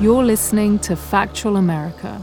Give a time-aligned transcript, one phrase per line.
[0.00, 2.20] You're listening to Factual America.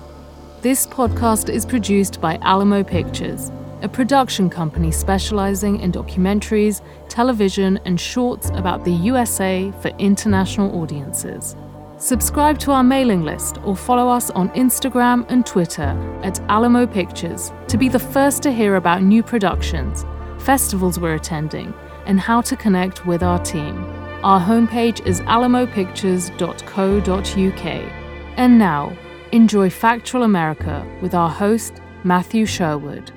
[0.61, 7.97] This podcast is produced by Alamo Pictures, a production company specializing in documentaries, television, and
[7.97, 11.55] shorts about the USA for international audiences.
[11.97, 17.53] Subscribe to our mailing list or follow us on Instagram and Twitter at Alamo Pictures
[17.69, 20.03] to be the first to hear about new productions,
[20.39, 21.73] festivals we're attending,
[22.05, 23.98] and how to connect with our team.
[24.21, 27.65] Our homepage is alamopictures.co.uk.
[28.35, 28.97] And now,
[29.31, 33.13] enjoy Factual America with our host, Matthew Sherwood.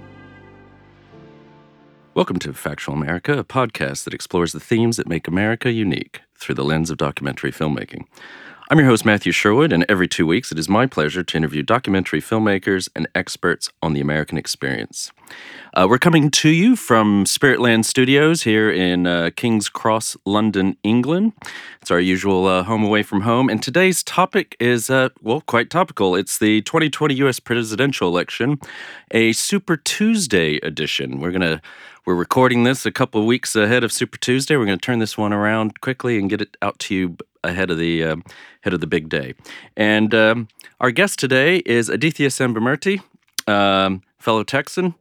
[2.15, 6.55] Welcome to Factual America, a podcast that explores the themes that make America unique through
[6.55, 8.05] the lens of documentary filmmaking.
[8.73, 11.62] I'm your host, Matthew Sherwood, and every two weeks it is my pleasure to interview
[11.62, 15.12] documentary filmmakers and experts on the American experience.
[15.75, 21.35] Uh, we're coming to you from Spiritland Studios here in uh, King's Cross, London, England.
[21.83, 25.69] It's our usual uh, home away from home, and today's topic is, uh, well, quite
[25.69, 26.17] topical.
[26.17, 27.41] It's the 2020 U.S.
[27.41, 28.59] presidential election,
[29.11, 31.20] a Super Tuesday edition.
[31.20, 31.61] We're going to
[32.07, 34.57] we're recording this a couple of weeks ahead of Super Tuesday.
[34.57, 37.71] We're going to turn this one around quickly and get it out to you ahead
[37.71, 38.17] of the uh,
[38.62, 39.35] ahead of the big day.
[39.77, 40.48] And um,
[40.81, 43.03] our guest today is Adithya Sambamurthy,
[43.53, 44.95] um, fellow Texan,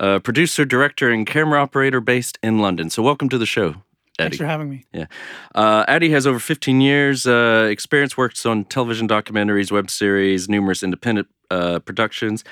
[0.00, 2.90] uh, producer, director, and camera operator based in London.
[2.90, 3.74] So welcome to the show.
[4.18, 4.30] Eddie.
[4.30, 4.84] Thanks for having me.
[4.92, 5.06] Yeah.
[5.54, 10.82] Uh, Adi has over 15 years uh, experience, works on television documentaries, web series, numerous
[10.82, 12.42] independent uh, productions.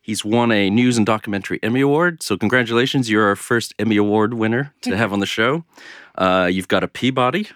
[0.00, 2.22] He's won a News and Documentary Emmy Award.
[2.22, 3.10] So, congratulations.
[3.10, 5.64] You're our first Emmy Award winner to have on the show.
[6.14, 7.48] Uh, you've got a Peabody.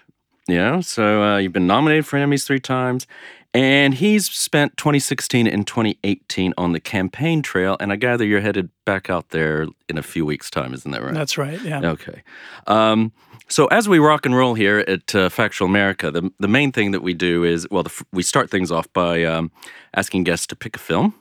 [0.47, 0.79] Yeah.
[0.81, 3.07] So, uh, you've been nominated for Emmys three times.
[3.53, 7.75] And he's spent 2016 and 2018 on the campaign trail.
[7.81, 10.73] And I gather you're headed back out there in a few weeks' time.
[10.73, 11.13] Isn't that right?
[11.13, 11.61] That's right.
[11.61, 11.81] Yeah.
[11.81, 12.23] Okay.
[12.67, 13.11] Um,
[13.49, 16.91] so as we rock and roll here at uh, Factual America, the the main thing
[16.91, 19.51] that we do is well, the, we start things off by um,
[19.93, 21.13] asking guests to pick a film.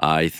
[0.00, 0.32] I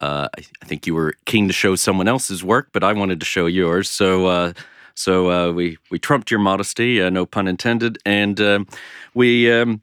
[0.00, 3.18] uh, I, I, think you were keen to show someone else's work, but I wanted
[3.20, 3.88] to show yours.
[3.88, 4.52] So, uh,
[4.98, 8.66] so uh, we we trumped your modesty, uh, no pun intended, and um,
[9.14, 9.80] we um,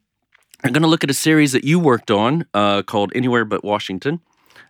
[0.62, 3.64] are going to look at a series that you worked on uh, called Anywhere But
[3.64, 4.20] Washington.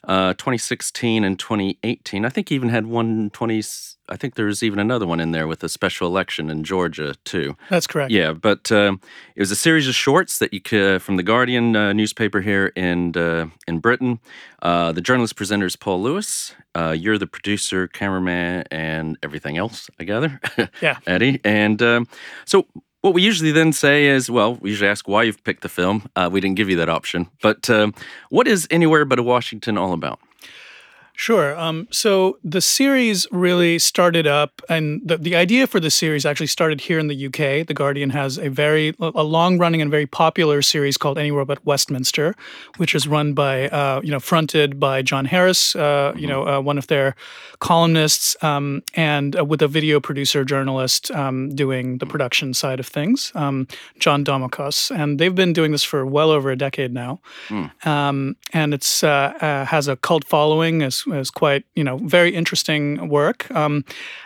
[0.05, 2.25] Uh, 2016 and 2018.
[2.25, 3.62] I think even had one 20.
[4.09, 7.17] I think there was even another one in there with a special election in Georgia
[7.25, 7.57] too.
[7.71, 8.12] That's correct.
[8.12, 9.01] Yeah, but um,
[9.35, 12.69] it was a series of shorts that you could, from the Guardian uh, newspaper here
[12.77, 14.21] in uh, in Britain.
[14.62, 16.55] Uh, the journalist presenter is Paul Lewis.
[16.75, 19.91] Uh, you're the producer, cameraman, and everything else.
[19.99, 20.41] I gather.
[20.81, 21.41] Yeah, Eddie.
[21.43, 22.06] And um,
[22.45, 22.67] so
[23.06, 26.11] what we usually then say is, well, we usually ask why you've picked the film.
[26.17, 27.28] Uh, we didn't give you that option.
[27.41, 27.94] But um,
[28.31, 30.19] what is Anywhere But a Washington all about?
[31.19, 31.59] Sure.
[31.59, 36.47] Um, so the series really started up, and the, the idea for the series actually
[36.47, 37.66] started here in the UK.
[37.66, 41.65] The Guardian has a very a long running and very popular series called Anywhere But
[41.65, 42.34] Westminster,
[42.76, 46.60] which is run by uh, you know fronted by John Harris, uh, you know uh,
[46.60, 47.16] one of their
[47.60, 52.87] columnists, um, and uh, with a video producer journalist um, doing the production side of
[52.87, 53.66] things, um,
[53.99, 58.37] John Domokos, and they've been doing this for well over a decade now, mm.
[58.53, 63.09] and it's uh, uh, has a cult following as is quite you know very interesting
[63.09, 63.50] work.
[63.50, 63.84] Um,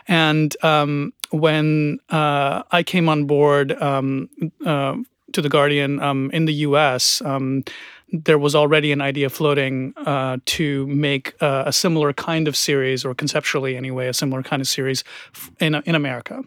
[0.09, 4.29] and um, when uh, I came on board um,
[4.65, 4.97] uh,
[5.33, 7.23] to the Guardian um, in the U.S.
[7.25, 7.65] Um,
[8.13, 13.05] there was already an idea floating uh, to make uh, a similar kind of series,
[13.05, 15.05] or conceptually anyway, a similar kind of series
[15.61, 16.43] in in America.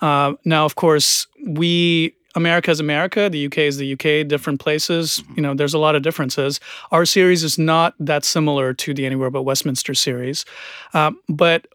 [0.00, 5.22] Uh, now, of course, we America is America, the UK is the UK, different places.
[5.36, 6.60] You know, there's a lot of differences.
[6.90, 10.44] Our series is not that similar to the Anywhere But Westminster series.
[10.92, 11.66] Um, but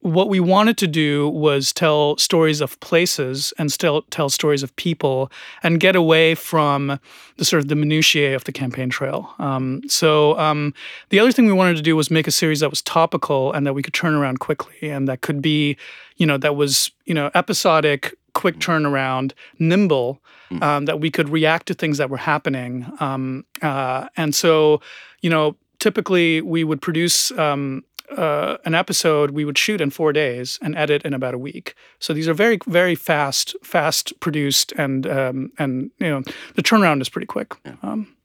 [0.00, 4.74] what we wanted to do was tell stories of places and still tell stories of
[4.76, 5.32] people
[5.64, 7.00] and get away from
[7.38, 9.34] the sort of the minutiae of the campaign trail.
[9.40, 10.74] Um, so um,
[11.08, 13.66] the other thing we wanted to do was make a series that was topical and
[13.66, 15.76] that we could turn around quickly and that could be,
[16.18, 20.20] you know, that was you know episodic, quick turnaround, nimble,
[20.50, 20.62] hmm.
[20.62, 22.86] um, that we could react to things that were happening.
[23.00, 24.80] Um, uh, and so,
[25.22, 27.82] you know, typically we would produce um,
[28.16, 31.74] uh, an episode we would shoot in four days and edit in about a week.
[31.98, 36.22] So these are very, very fast, fast produced, and um, and you know
[36.54, 37.54] the turnaround is pretty quick.
[37.64, 37.76] Yeah.
[37.82, 38.16] Um,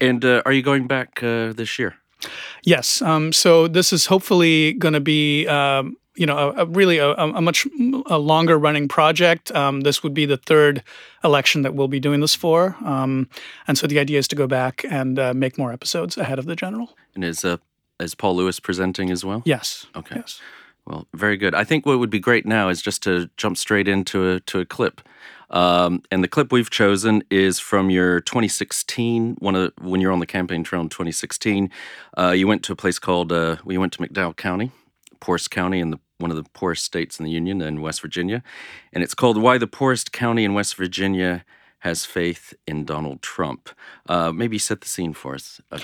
[0.00, 1.96] and uh, are you going back uh, this year?
[2.62, 3.02] Yes.
[3.02, 7.10] Um, so this is hopefully going to be um, you know, a, a really a,
[7.12, 7.66] a, much
[8.06, 9.52] a longer running project.
[9.52, 10.82] Um, this would be the third
[11.22, 13.28] election that we'll be doing this for, um,
[13.68, 16.46] and so the idea is to go back and uh, make more episodes ahead of
[16.46, 16.96] the general.
[17.14, 17.58] And is uh,
[18.00, 19.42] is Paul Lewis presenting as well?
[19.44, 19.86] Yes.
[19.94, 20.16] Okay.
[20.16, 20.40] Yes.
[20.86, 21.54] Well, very good.
[21.54, 24.60] I think what would be great now is just to jump straight into a, to
[24.60, 25.00] a clip.
[25.50, 30.20] Um, and the clip we've chosen is from your 2016, one of when you're on
[30.20, 31.70] the campaign trail in 2016.
[32.16, 34.70] Uh, you went to a place called, uh, we went to McDowell County,
[35.20, 38.42] poorest county in the one of the poorest states in the Union in West Virginia.
[38.92, 41.44] And it's called Why the Poorest County in West Virginia
[41.80, 43.70] Has Faith in Donald Trump.
[44.08, 45.60] Uh, maybe set the scene for us.
[45.70, 45.78] Uh,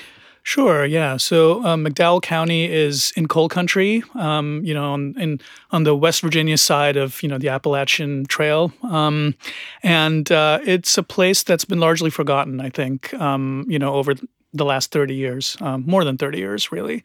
[0.44, 0.84] Sure.
[0.84, 1.18] Yeah.
[1.18, 4.02] So um, McDowell County is in coal country.
[4.16, 5.40] Um, you know, on in,
[5.70, 9.36] on the West Virginia side of you know the Appalachian Trail, um,
[9.84, 12.60] and uh, it's a place that's been largely forgotten.
[12.60, 14.14] I think um, you know over
[14.52, 17.04] the last thirty years, um, more than thirty years, really.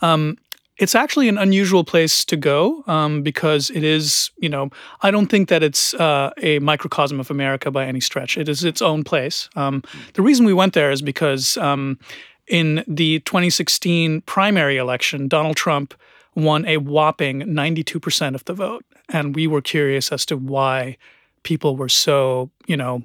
[0.00, 0.38] Um,
[0.78, 4.70] it's actually an unusual place to go um, because it is, you know,
[5.02, 8.38] I don't think that it's uh, a microcosm of America by any stretch.
[8.38, 9.48] It is its own place.
[9.56, 9.82] Um,
[10.14, 11.98] the reason we went there is because um,
[12.46, 15.94] in the 2016 primary election, Donald Trump
[16.36, 18.84] won a whopping 92% of the vote.
[19.08, 20.96] And we were curious as to why
[21.42, 23.02] people were so, you know,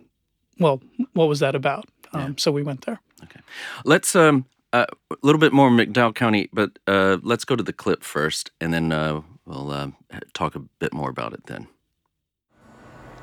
[0.60, 0.82] well,
[1.14, 1.86] what was that about?
[2.14, 2.30] Yeah.
[2.38, 3.02] So we went there.
[3.24, 3.40] Okay.
[3.86, 4.88] Let's um, a
[5.22, 8.92] little bit more McDowell County, but uh, let's go to the clip first, and then
[8.92, 9.90] uh, we'll uh,
[10.34, 11.68] talk a bit more about it then.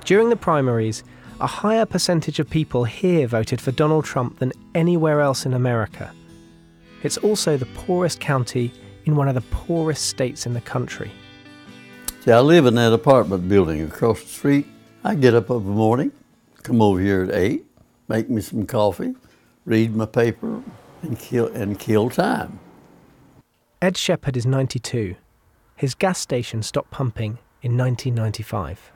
[0.05, 1.03] During the primaries,
[1.41, 6.13] a higher percentage of people here voted for Donald Trump than anywhere else in America.
[7.03, 8.73] It's also the poorest county
[9.07, 11.11] in one of the poorest states in the country.
[12.21, 14.67] See, I live in that apartment building across the street.
[15.03, 16.13] I get up every morning,
[16.63, 17.65] come over here at 8,
[18.09, 19.15] make me some coffee,
[19.65, 20.63] read my paper,
[21.03, 22.61] and kill, and kill time.
[23.83, 25.17] Ed Shepard is 92.
[25.77, 28.93] His gas station stopped pumping in 1995.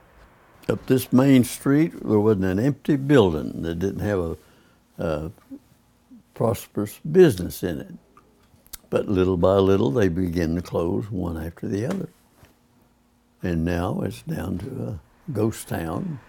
[0.69, 4.37] Up this main street, there wasn't an empty building that didn't have a,
[4.97, 5.31] a
[6.33, 7.93] prosperous business in it.
[8.89, 12.09] But little by little, they began to close one after the other.
[13.41, 16.19] And now it's down to a ghost town,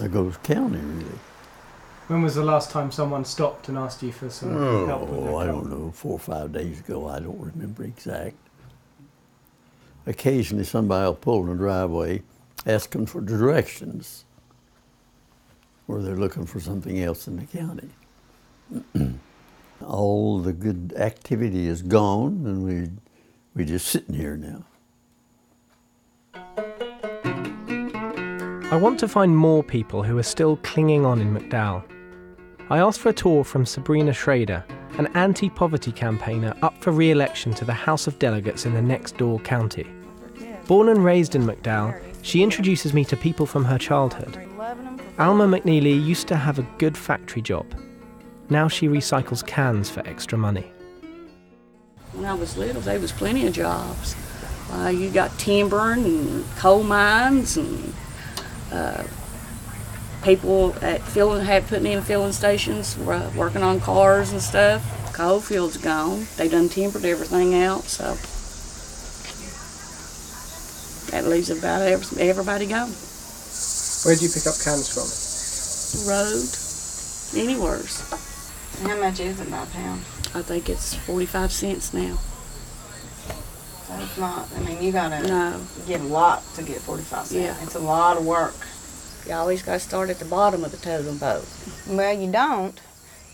[0.00, 1.18] a ghost county, really.
[2.08, 5.08] When was the last time someone stopped and asked you for some oh, help?
[5.10, 7.08] Oh, I don't know, four or five days ago.
[7.08, 8.36] I don't remember exact.
[10.06, 12.22] Occasionally, somebody will pull in the driveway
[12.64, 14.24] asking for directions,
[15.88, 17.90] or they're looking for something else in the county.
[19.84, 22.88] All the good activity is gone, and we
[23.56, 24.64] we're just sitting here now.
[28.70, 31.82] I want to find more people who are still clinging on in McDowell.
[32.68, 34.64] I asked for a tour from Sabrina Shrader,
[34.98, 38.82] an anti poverty campaigner up for re election to the House of Delegates in the
[38.82, 39.86] next door county.
[40.66, 44.36] Born and raised in McDowell, she introduces me to people from her childhood.
[45.16, 47.66] Alma McNeely used to have a good factory job.
[48.50, 50.72] Now she recycles cans for extra money.
[52.14, 54.16] When I was little, there was plenty of jobs.
[54.72, 57.94] Uh, you got timbering and coal mines and
[58.72, 59.04] uh,
[60.22, 64.82] people at filling had putting in filling stations, working on cars and stuff.
[65.12, 66.26] Coal fields gone.
[66.36, 68.16] They done timbered everything out, so
[71.10, 72.90] that leaves about everybody gone.
[74.04, 75.08] Where do you pick up cans from?
[76.06, 76.44] Road,
[77.40, 77.80] anywhere.
[78.82, 80.02] How much is it by pound?
[80.34, 82.18] I think it's forty-five cents now.
[83.86, 84.48] So it's not.
[84.54, 85.60] I mean, you gotta no.
[85.86, 87.58] get a lot to get forty-five cents.
[87.58, 87.64] Yeah.
[87.64, 88.54] It's a lot of work.
[89.26, 91.42] You always got to start at the bottom of the totem pole.
[91.88, 92.80] Well, you don't.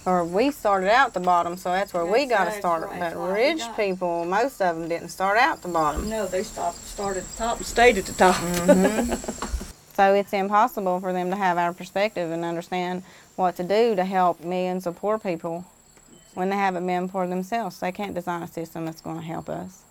[0.04, 2.88] Or we started out the bottom, so that's where that's we got to start.
[2.88, 2.98] Right.
[2.98, 6.08] But rich people, most of them didn't start out the bottom.
[6.08, 8.34] No, they stopped, started at the top and stayed at the top.
[8.34, 9.12] Mm-hmm.
[9.94, 13.04] so it's impossible for them to have our perspective and understand
[13.36, 15.66] what to do to help millions of poor people
[16.34, 17.78] when they haven't been poor themselves.
[17.78, 19.82] They can't design a system that's going to help us.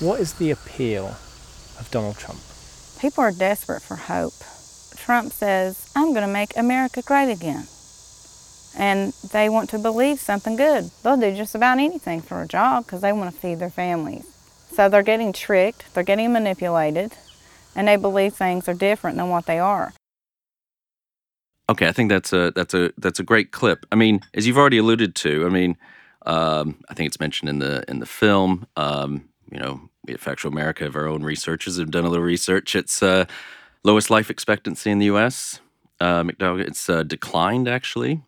[0.00, 1.06] What is the appeal
[1.78, 2.40] of Donald Trump?
[3.00, 4.34] People are desperate for hope.
[4.94, 7.66] Trump says, I'm going to make America great again.
[8.76, 10.90] And they want to believe something good.
[11.02, 14.26] They'll do just about anything for a job because they want to feed their families.
[14.72, 17.14] So they're getting tricked, they're getting manipulated,
[17.74, 19.94] and they believe things are different than what they are.
[21.70, 23.86] Okay, I think that's a that's a that's a great clip.
[23.90, 25.76] I mean, as you've already alluded to, I mean,
[26.26, 28.66] um, I think it's mentioned in the in the film.
[28.76, 32.24] Um, you know, we at Factual America have our own researchers have done a little
[32.24, 32.74] research.
[32.74, 33.26] It's uh,
[33.84, 35.60] lowest life expectancy in the U.S.
[36.00, 38.22] Uh, McDowell, it's uh, declined actually.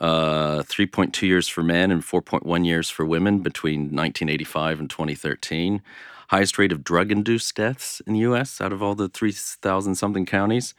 [0.00, 5.82] Uh, 3.2 years for men and 4.1 years for women between 1985 and 2013.
[6.28, 8.60] Highest rate of drug-induced deaths in the U.S.
[8.60, 10.74] out of all the 3,000 something counties.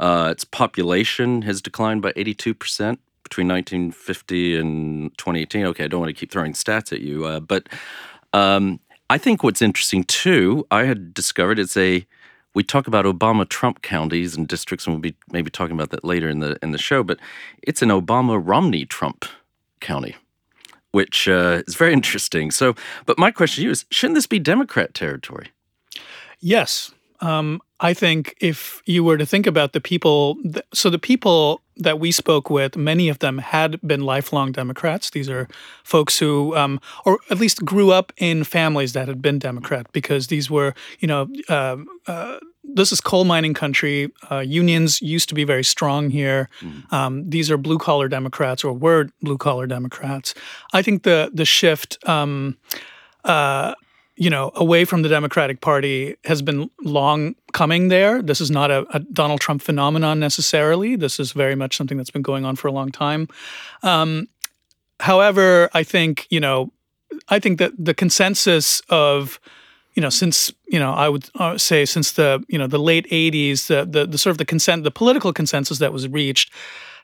[0.00, 5.66] Uh, its population has declined by 82 percent between 1950 and 2018.
[5.66, 7.68] Okay, I don't want to keep throwing stats at you, uh, but
[8.32, 12.06] um, I think what's interesting too, I had discovered it's a
[12.54, 16.04] we talk about Obama Trump counties and districts, and we'll be maybe talking about that
[16.04, 17.02] later in the in the show.
[17.02, 17.18] But
[17.62, 19.26] it's an Obama Romney Trump
[19.80, 20.16] county,
[20.90, 22.50] which uh, is very interesting.
[22.50, 25.50] So, but my question to you is: Shouldn't this be Democrat territory?
[26.40, 30.38] Yes, um, I think if you were to think about the people,
[30.72, 35.10] so the people that we spoke with, many of them had been lifelong Democrats.
[35.10, 35.46] These are
[35.84, 40.28] folks who, um, or at least grew up in families that had been Democrat, because
[40.28, 42.38] these were, you know, uh, uh,
[42.74, 44.10] this is coal mining country.
[44.30, 46.48] Uh, unions used to be very strong here.
[46.90, 50.34] Um, these are blue collar Democrats, or were blue collar Democrats.
[50.72, 51.98] I think the the shift.
[52.08, 52.56] Um,
[53.24, 53.74] uh,
[54.16, 58.22] you know, away from the Democratic Party has been long coming there.
[58.22, 60.96] This is not a, a, Donald Trump phenomenon necessarily.
[60.96, 63.28] This is very much something that's been going on for a long time.
[63.82, 64.28] Um,
[65.00, 66.72] however, I think, you know,
[67.28, 69.38] I think that the consensus of,
[69.94, 73.06] you know, since, you know, I would uh, say since the, you know, the late
[73.10, 76.50] 80s, the, the, the sort of the consent, the political consensus that was reached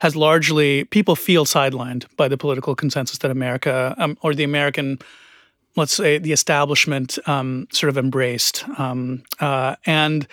[0.00, 4.98] has largely, people feel sidelined by the political consensus that America um, or the American
[5.76, 10.26] let's say the establishment um, sort of embraced um, uh, and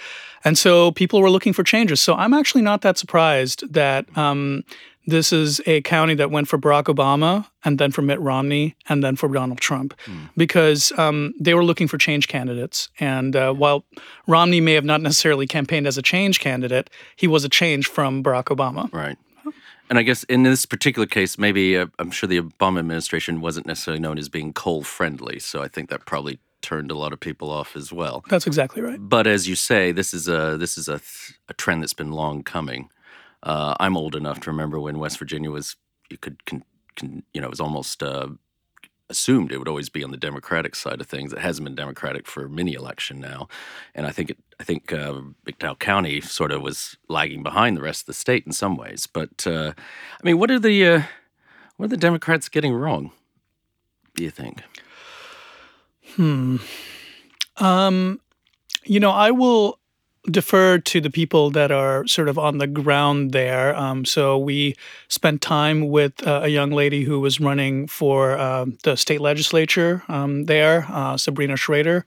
[0.46, 2.00] and so people were looking for changes.
[2.00, 4.64] So i'm actually not that surprised that um,
[5.08, 9.04] this is a county that went for barack obama and then for mitt romney and
[9.04, 10.30] then for donald trump mm.
[10.38, 12.90] because um, they were looking for change candidates.
[13.00, 13.86] And uh, while
[14.28, 18.24] romney may have not necessarily campaigned as a change candidate he was a change from
[18.24, 18.92] barack obama.
[18.94, 19.18] Right
[19.90, 23.66] and I guess in this particular case, maybe uh, I'm sure the Obama administration wasn't
[23.66, 25.40] necessarily known as being coal friendly.
[25.40, 28.24] So I think that probably turned a lot of people off as well.
[28.30, 28.98] That's exactly right.
[29.00, 32.12] But as you say, this is a this is a, th- a trend that's been
[32.12, 32.90] long coming.
[33.42, 35.76] Uh, I'm old enough to remember when West Virginia was
[36.10, 36.64] you could con,
[36.96, 38.28] con, you know it was almost uh,
[39.10, 41.34] assumed it would always be on the Democratic side of things.
[41.34, 43.48] It hasn't been Democratic for many election now,
[43.96, 47.82] and I think it, I think uh, McDowell County sort of was lagging behind the
[47.82, 49.08] rest of the state in some ways.
[49.08, 51.02] But uh, I mean, what are the uh,
[51.78, 53.12] what are the Democrats getting wrong?
[54.16, 54.62] Do you think?
[56.16, 56.58] Hmm.
[57.58, 58.20] Um,
[58.84, 59.80] you know, I will
[60.30, 63.76] defer to the people that are sort of on the ground there.
[63.76, 64.76] Um, so we
[65.08, 70.04] spent time with uh, a young lady who was running for uh, the state legislature
[70.08, 72.04] um, there, uh, Sabrina Shrader.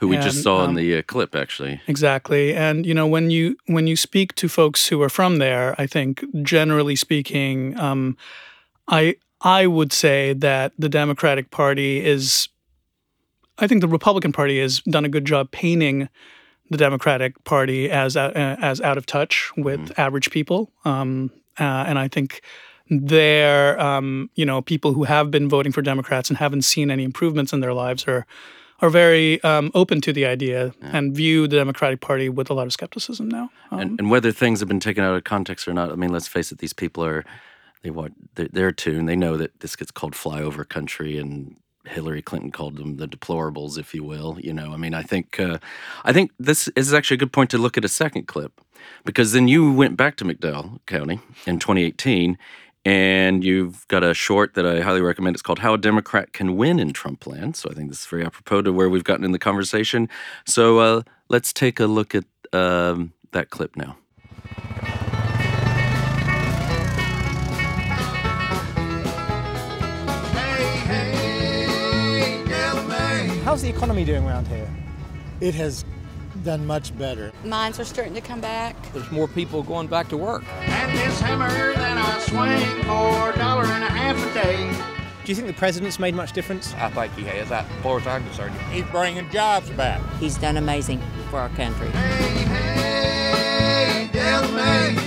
[0.00, 1.82] Who we and, just saw um, in the uh, clip, actually.
[1.86, 5.74] Exactly, and you know when you when you speak to folks who are from there,
[5.76, 8.16] I think generally speaking, um,
[8.88, 12.48] I I would say that the Democratic Party is.
[13.58, 16.08] I think the Republican Party has done a good job painting
[16.70, 21.84] the Democratic Party as uh, as out of touch with mm average people, um, uh,
[21.86, 22.40] and I think
[22.88, 27.04] they're um, you know people who have been voting for Democrats and haven't seen any
[27.04, 28.26] improvements in their lives are
[28.82, 30.90] are very um, open to the idea yeah.
[30.96, 33.50] and view the Democratic Party with a lot of skepticism now.
[33.70, 36.12] And, um, and, whether things have been taken out of context or not, I mean,
[36.12, 37.24] let's face it, these people are
[37.82, 39.08] they what they're, they're tuned.
[39.08, 41.56] They know that this gets called flyover country and
[41.86, 44.38] Hillary Clinton called them the deplorables, if you will.
[44.40, 45.58] You know, I mean, I think uh,
[46.04, 48.60] I think this is actually a good point to look at a second clip
[49.04, 52.38] because then you went back to McDowell County in 2018
[52.84, 55.36] and you've got a short that I highly recommend.
[55.36, 57.56] It's called How a Democrat Can Win in Trump Land.
[57.56, 60.08] So I think this is very apropos to where we've gotten in the conversation.
[60.46, 63.98] So uh, let's take a look at um, that clip now.
[70.32, 72.44] Hey hey!
[73.44, 74.68] How's the economy doing around here?
[75.40, 75.84] It has
[76.44, 77.32] done much better.
[77.44, 78.74] Mines are starting to come back.
[78.92, 80.44] There's more people going back to work.
[80.60, 84.70] And this hammer that I swing for a dollar and a half a day.
[85.24, 86.74] Do you think the president's made much difference?
[86.74, 88.54] I think he has, as far as I'm concerned.
[88.72, 90.00] He's bringing jobs back.
[90.18, 91.88] He's done amazing for our country.
[91.90, 92.48] Hey,
[94.12, 94.98] hey,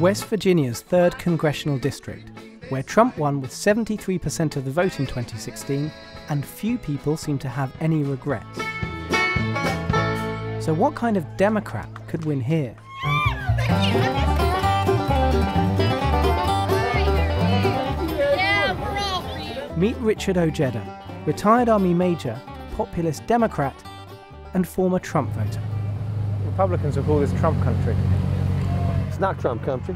[0.00, 2.28] West Virginia's 3rd Congressional District,
[2.68, 5.90] where Trump won with 73% of the vote in 2016
[6.28, 8.58] and few people seem to have any regrets.
[10.64, 12.74] So, what kind of Democrat could win here?
[19.76, 22.40] Meet Richard Ojeda, retired Army major,
[22.78, 23.74] populist Democrat,
[24.54, 25.60] and former Trump voter.
[26.46, 27.94] Republicans will call this Trump country.
[29.06, 29.94] It's not Trump country.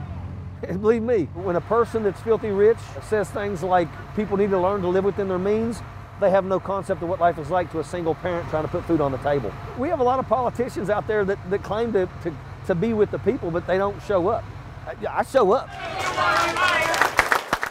[0.60, 2.76] Believe me, when a person that's filthy rich
[3.08, 5.80] says things like people need to learn to live within their means,
[6.20, 8.68] they have no concept of what life is like to a single parent trying to
[8.68, 9.52] put food on the table.
[9.78, 12.34] We have a lot of politicians out there that, that claim to, to,
[12.66, 14.44] to be with the people, but they don't show up.
[14.86, 15.68] I, I show up.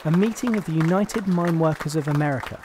[0.05, 2.59] A meeting of the United Mine Workers of America,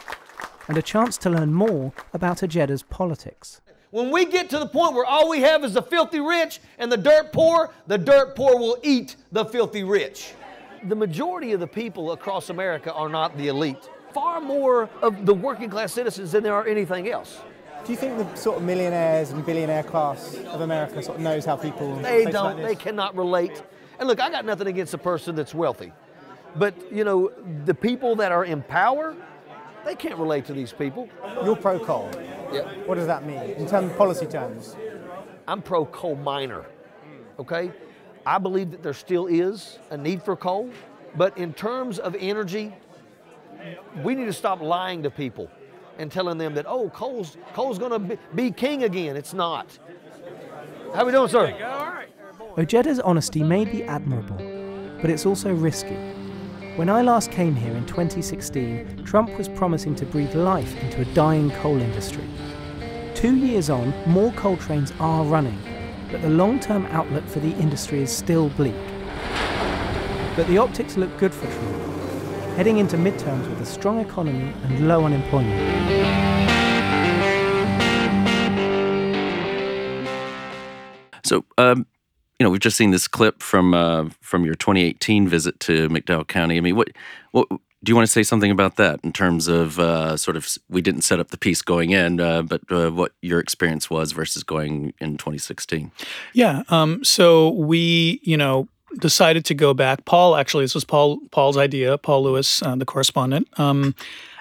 [0.68, 3.60] and a chance to learn more about Ojeda's politics.
[3.90, 6.90] When we get to the point where all we have is the filthy rich and
[6.90, 10.32] the dirt poor, the dirt poor will eat the filthy rich.
[10.84, 13.90] The majority of the people across America are not the elite.
[14.12, 17.40] Far more of the working class citizens than there are anything else.
[17.84, 21.44] Do you think the sort of millionaires and billionaire class of America sort of knows
[21.44, 23.62] how people They don't, like they cannot relate.
[23.98, 25.92] And look, I got nothing against a person that's wealthy.
[26.54, 27.32] But, you know,
[27.64, 29.16] the people that are in power,
[29.84, 31.08] they can't relate to these people.
[31.44, 32.10] You're pro coal.
[32.52, 32.72] Yeah.
[32.84, 34.76] What does that mean in terms of policy terms?
[35.48, 36.66] I'm pro coal miner.
[37.38, 37.72] Okay?
[38.24, 40.70] I believe that there still is a need for coal,
[41.16, 42.72] but in terms of energy,
[44.02, 45.50] we need to stop lying to people
[45.98, 49.16] and telling them that oh coal's coal's going to be, be king again.
[49.16, 49.78] It's not.
[50.94, 52.06] How we doing, sir?
[52.56, 54.36] Ojeda's honesty may be admirable,
[55.00, 55.96] but it's also risky.
[56.76, 61.04] When I last came here in 2016, Trump was promising to breathe life into a
[61.14, 62.24] dying coal industry.
[63.14, 65.58] Two years on, more coal trains are running,
[66.10, 68.74] but the long term outlook for the industry is still bleak.
[70.34, 72.01] But the optics look good for Trump,
[72.56, 75.58] heading into midterms with a strong economy and low unemployment.
[81.24, 81.86] So, um,
[82.38, 86.26] you know, we've just seen this clip from uh, from your 2018 visit to McDowell
[86.26, 86.56] County.
[86.56, 86.88] I mean, what
[87.30, 90.48] what do you want to say something about that in terms of uh, sort of
[90.68, 94.12] we didn't set up the piece going in, uh, but uh, what your experience was
[94.12, 95.90] versus going in 2016?
[96.32, 96.62] Yeah.
[96.68, 98.68] Um, so we, you know,
[98.98, 100.04] decided to go back.
[100.04, 101.98] Paul, actually, this was Paul Paul's idea.
[101.98, 103.94] Paul Lewis, uh, the correspondent, um,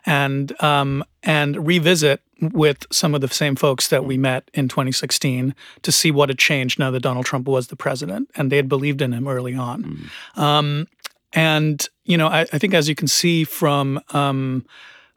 [0.05, 5.53] and um, and revisit with some of the same folks that we met in 2016
[5.83, 8.67] to see what had changed now that Donald Trump was the president, and they had
[8.67, 10.09] believed in him early on.
[10.35, 10.87] Um,
[11.33, 14.65] and you know, I, I think as you can see from um,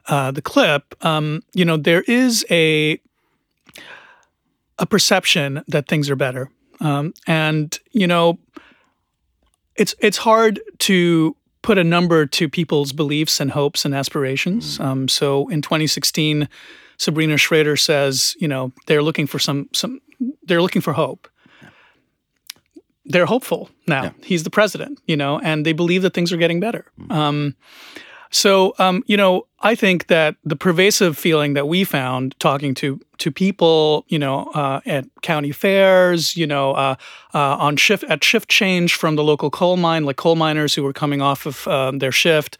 [0.07, 2.99] uh, the clip, um, you know, there is a
[4.77, 6.49] a perception that things are better,
[6.79, 8.37] um, and you know,
[9.75, 14.79] it's it's hard to put a number to people's beliefs and hopes and aspirations.
[14.79, 16.47] Um, so in 2016,
[16.97, 19.99] Sabrina Shrader says, you know, they're looking for some some
[20.43, 21.27] they're looking for hope.
[23.07, 24.13] They're hopeful now.
[24.23, 26.85] He's the president, you know, and they believe that things are getting better.
[27.11, 27.55] Um,
[28.31, 32.99] so, um, you know, I think that the pervasive feeling that we found talking to
[33.17, 36.95] to people, you know, uh, at county fairs, you know, uh,
[37.33, 40.83] uh, on shift at shift change from the local coal mine, like coal miners who
[40.83, 42.57] were coming off of um, their shift,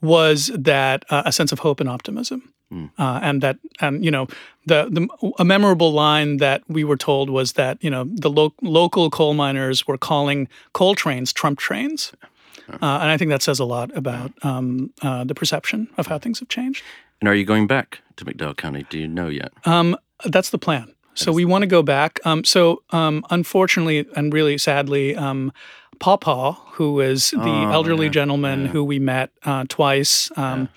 [0.00, 2.52] was that uh, a sense of hope and optimism.
[2.98, 4.26] Uh, and that, and you know,
[4.66, 8.54] the the a memorable line that we were told was that you know the lo-
[8.60, 12.12] local coal miners were calling coal trains Trump trains,
[12.68, 16.18] uh, and I think that says a lot about um, uh, the perception of how
[16.18, 16.82] things have changed.
[17.20, 18.86] And are you going back to McDowell County?
[18.90, 19.52] Do you know yet?
[19.64, 20.92] Um, that's the plan.
[21.14, 22.20] So we want to go back.
[22.26, 25.50] Um, so um, unfortunately and really sadly, um,
[25.98, 30.68] Pawpaw, who is the Oh, elderly yeah, gentleman who we met uh, twice, um,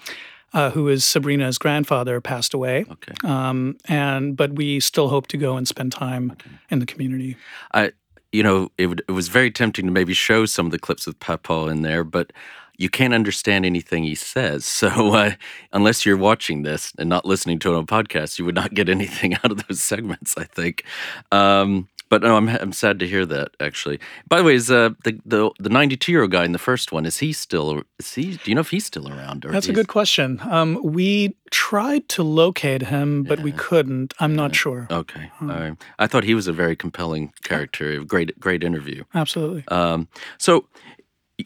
[0.53, 2.85] uh, who is Sabrina's grandfather, passed away.
[2.89, 3.13] Okay.
[3.25, 6.37] Um, and but we still hope to go and spend time
[6.69, 7.35] in the community.
[7.73, 7.91] I,
[8.31, 11.19] you know, it, it was very tempting to maybe show some of the clips with
[11.19, 12.31] Papa in there, but
[12.77, 14.65] you can't understand anything he says.
[14.79, 15.31] So uh,
[15.73, 18.87] unless you're watching this and not listening to it on podcast, you would not get
[18.87, 20.35] anything out of those segments.
[20.37, 20.85] I think.
[21.31, 23.51] Um, but no, I'm I'm sad to hear that.
[23.59, 26.59] Actually, by the way, is uh, the the the 92 year old guy in the
[26.59, 28.35] first one is he still is he?
[28.37, 29.45] Do you know if he's still around?
[29.45, 30.39] Or That's a good question.
[30.49, 34.13] Um, we tried to locate him, but we couldn't.
[34.19, 34.87] I'm not sure.
[34.89, 35.77] Okay, all right.
[35.99, 38.03] I thought he was a very compelling character.
[38.03, 39.03] Great, great interview.
[39.13, 39.63] Absolutely.
[39.67, 40.65] Um, so,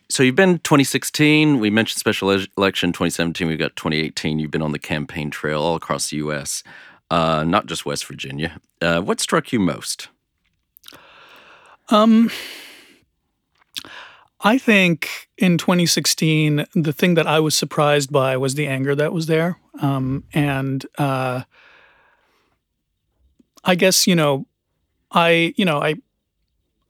[0.10, 1.60] so you've been 2016.
[1.60, 3.47] We mentioned special election 2017.
[3.47, 4.39] We've got 2018.
[4.39, 6.63] You've been on the campaign trail all across the U.S.,
[7.12, 8.60] uh, not just West Virginia.
[8.82, 10.10] Uh, what struck you most?
[11.93, 12.32] Um,
[14.41, 19.13] I think in 2016, the thing that I was surprised by was the anger that
[19.13, 19.60] was there.
[19.79, 21.43] Um, and uh,
[23.63, 24.47] I guess, you know,
[25.12, 25.93] I, you know, I,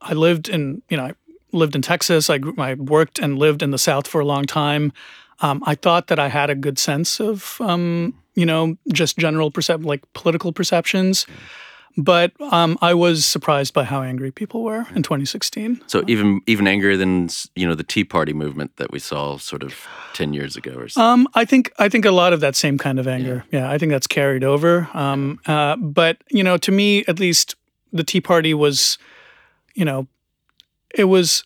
[0.01, 1.13] I lived in, you know, I
[1.51, 2.29] lived in Texas.
[2.29, 4.93] I, I worked and lived in the South for a long time.
[5.41, 9.51] Um, I thought that I had a good sense of, um, you know, just general
[9.51, 11.27] percep- like political perceptions.
[11.95, 15.81] But um, I was surprised by how angry people were in 2016.
[15.87, 19.61] So even even angrier than you know the Tea Party movement that we saw sort
[19.61, 19.75] of
[20.13, 21.01] 10 years ago or so.
[21.01, 23.45] Um, I think I think a lot of that same kind of anger.
[23.51, 24.89] Yeah, I think that's carried over.
[24.93, 27.55] Um, uh, but you know, to me, at least,
[27.91, 28.97] the Tea Party was,
[29.75, 30.07] you know,
[30.95, 31.43] it was.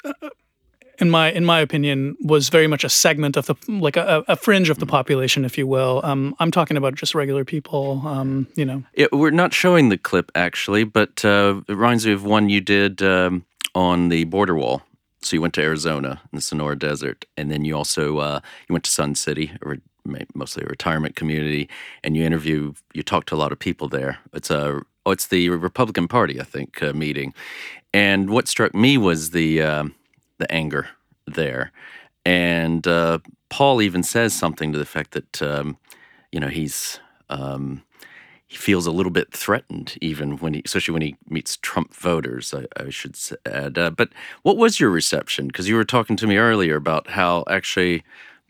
[1.00, 4.36] In my in my opinion, was very much a segment of the like a, a
[4.36, 6.02] fringe of the population, if you will.
[6.04, 8.02] Um, I'm talking about just regular people.
[8.06, 12.14] Um, you know, Yeah, we're not showing the clip actually, but uh, it reminds me
[12.14, 14.82] of one you did um, on the border wall.
[15.22, 18.74] So you went to Arizona in the Sonora Desert, and then you also uh, you
[18.74, 19.78] went to Sun City, or
[20.34, 21.70] mostly a retirement community,
[22.04, 24.20] and you interview, you talk to a lot of people there.
[24.34, 27.34] It's a oh, it's the Republican Party, I think, uh, meeting,
[27.94, 29.96] and what struck me was the um
[30.38, 30.90] the anger
[31.26, 31.72] there,
[32.26, 33.20] and uh,
[33.50, 35.78] Paul even says something to the fact that um,
[36.32, 37.00] you know he's.
[37.30, 37.84] Um,
[38.50, 42.54] he feels a little bit threatened, even when he, especially when he meets Trump voters.
[42.54, 43.78] I, I should add.
[43.78, 44.10] Uh, but
[44.44, 45.48] what was your reception?
[45.48, 48.06] Because you were talking to me earlier about how actually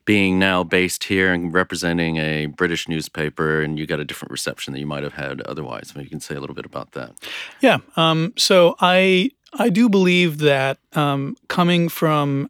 [0.06, 4.72] being now based here and representing a British newspaper, and you got a different reception
[4.72, 5.94] than you might have had otherwise.
[5.94, 7.12] Maybe you can say a little bit about that.
[7.60, 7.80] Yeah.
[7.98, 12.50] Um, so I I do believe that um, coming from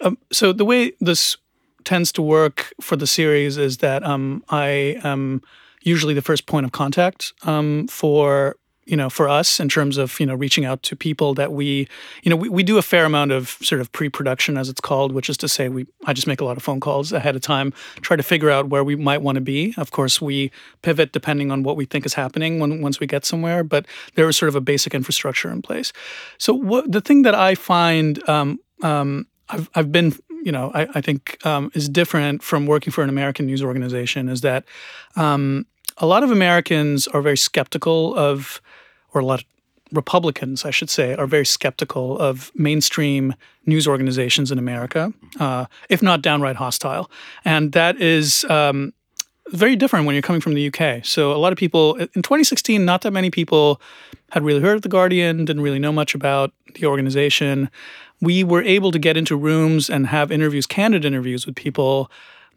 [0.00, 1.36] um, so the way this
[1.84, 5.42] tends to work for the series is that um, I am
[5.82, 8.56] usually the first point of contact um, for
[8.90, 11.88] you know for us in terms of you know reaching out to people that we
[12.22, 15.12] you know we, we do a fair amount of sort of pre-production as it's called
[15.12, 17.42] which is to say we i just make a lot of phone calls ahead of
[17.42, 17.72] time
[18.02, 19.74] try to figure out where we might want to be.
[19.76, 20.50] Of course we
[20.82, 24.28] pivot depending on what we think is happening when once we get somewhere but there
[24.28, 25.92] is sort of a basic infrastructure in place.
[26.38, 30.88] So what the thing that i find um, um, I've, I've been you know i,
[30.94, 34.64] I think um, is different from working for an american news organization is that
[35.16, 35.66] um,
[36.00, 38.60] a lot of americans are very skeptical of
[39.12, 39.46] or a lot of
[39.92, 43.34] Republicans, I should say, are very skeptical of mainstream
[43.66, 47.10] news organizations in America, uh, if not downright hostile.
[47.44, 48.92] And that is um,
[49.48, 51.04] very different when you're coming from the UK.
[51.04, 53.80] So a lot of people in 2016, not that many people
[54.30, 57.68] had really heard of The Guardian, didn't really know much about the organization.
[58.20, 62.10] We were able to get into rooms and have interviews, candid interviews with people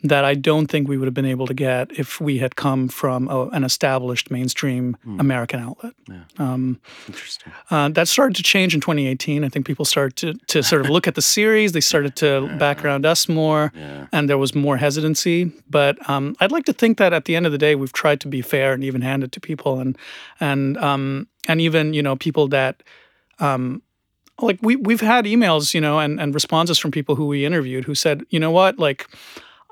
[0.03, 2.89] that I don't think we would have been able to get if we had come
[2.89, 5.93] from a, an established mainstream American outlet.
[6.37, 7.53] Um, Interesting.
[7.71, 9.45] uh, that started to change in 2018.
[9.45, 11.71] I think people started to, to sort of look at the series.
[11.71, 13.71] They started to back around us more,
[14.11, 15.51] and there was more hesitancy.
[15.69, 18.19] But um, I'd like to think that at the end of the day, we've tried
[18.21, 19.97] to be fair and even-handed to people, and
[20.41, 22.83] and um, and even you know people that.
[23.39, 23.81] Um,
[24.41, 27.85] like we we've had emails, you know, and, and responses from people who we interviewed
[27.85, 29.07] who said, you know what, like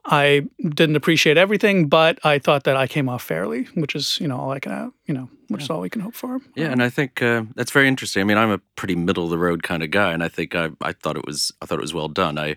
[0.06, 4.28] I didn't appreciate everything, but I thought that I came off fairly, which is, you
[4.28, 6.40] know, all I can, uh, you know, which is all we can hope for.
[6.56, 8.22] Yeah, and I think uh, that's very interesting.
[8.22, 10.56] I mean, I'm a pretty middle of the road kind of guy, and I think
[10.56, 12.40] I, I thought it was I thought it was well done.
[12.40, 12.56] I,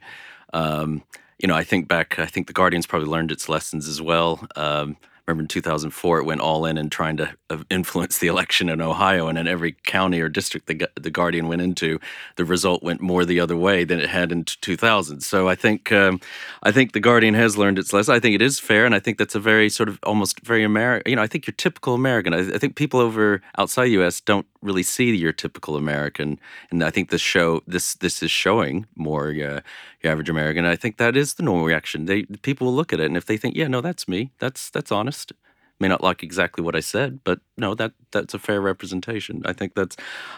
[0.54, 1.02] um,
[1.38, 2.18] you know, I think back.
[2.18, 4.46] I think the Guardian's probably learned its lessons as well.
[4.56, 8.68] Um, remember in 2004, it went all in and trying to uh, influence the election
[8.68, 11.98] in Ohio, and in every county or district the, the Guardian went into,
[12.36, 15.22] the result went more the other way than it had in 2000.
[15.22, 16.20] So I think um,
[16.62, 18.14] I think the Guardian has learned its lesson.
[18.14, 20.64] I think it is fair, and I think that's a very sort of almost very
[20.64, 21.10] American.
[21.10, 22.34] You know, I think you're typical American.
[22.34, 24.20] I, I think people over outside U.S.
[24.20, 28.86] don't really see your typical American, and I think this show this this is showing
[28.96, 29.60] more uh,
[30.02, 30.64] your average American.
[30.64, 32.06] I think that is the normal reaction.
[32.06, 34.70] They people will look at it, and if they think, yeah, no, that's me, that's
[34.70, 35.32] that's honest.
[35.80, 39.42] May not like exactly what I said, but no, that that's a fair representation.
[39.44, 39.96] I think that's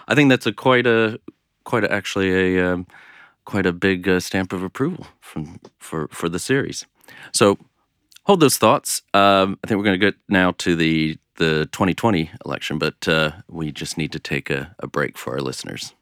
[0.09, 1.21] I think that's a quite a
[1.65, 2.87] quite a, actually a um,
[3.45, 6.87] quite a big uh, stamp of approval from for for the series.
[7.33, 7.59] So
[8.25, 9.03] hold those thoughts.
[9.15, 13.33] Um, I think we're going to get now to the the 2020 election, but uh,
[13.49, 15.95] we just need to take a, a break for our listeners.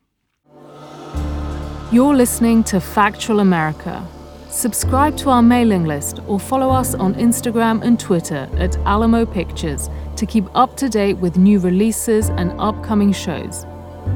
[1.92, 4.06] You're listening to Factual America.
[4.48, 9.90] Subscribe to our mailing list or follow us on Instagram and Twitter at Alamo Pictures
[10.16, 13.66] to keep up to date with new releases and upcoming shows.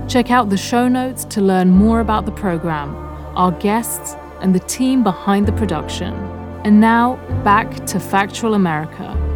[0.06, 2.94] Check out the show notes to learn more about the program,
[3.36, 6.14] our guests, and the team behind the production.
[6.64, 9.27] And now, back to Factual America.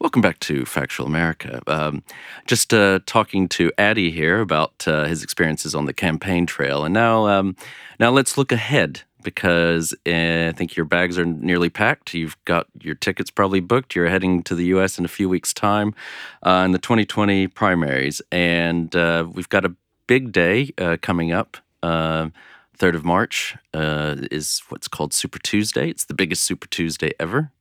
[0.00, 1.60] Welcome back to Factual America.
[1.66, 2.02] Um,
[2.46, 6.94] just uh, talking to Adi here about uh, his experiences on the campaign trail, and
[6.94, 7.54] now, um,
[7.98, 12.14] now let's look ahead because uh, I think your bags are nearly packed.
[12.14, 13.94] You've got your tickets probably booked.
[13.94, 14.98] You're heading to the U.S.
[14.98, 15.94] in a few weeks' time
[16.44, 19.74] uh, in the 2020 primaries, and uh, we've got a
[20.06, 21.58] big day uh, coming up.
[21.82, 22.30] Uh,
[22.78, 25.90] 3rd of March is what's called Super Tuesday.
[25.90, 27.52] It's the biggest Super Tuesday ever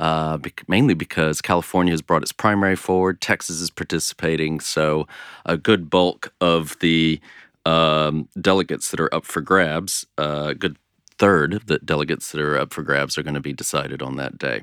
[0.00, 3.20] uh, bec- mainly because California has brought its primary forward.
[3.20, 5.06] Texas is participating, so
[5.44, 7.20] a good bulk of the
[7.66, 10.76] um, delegates that are up for grabs, uh, a good
[11.18, 14.16] third of the delegates that are up for grabs are going to be decided on
[14.16, 14.62] that day.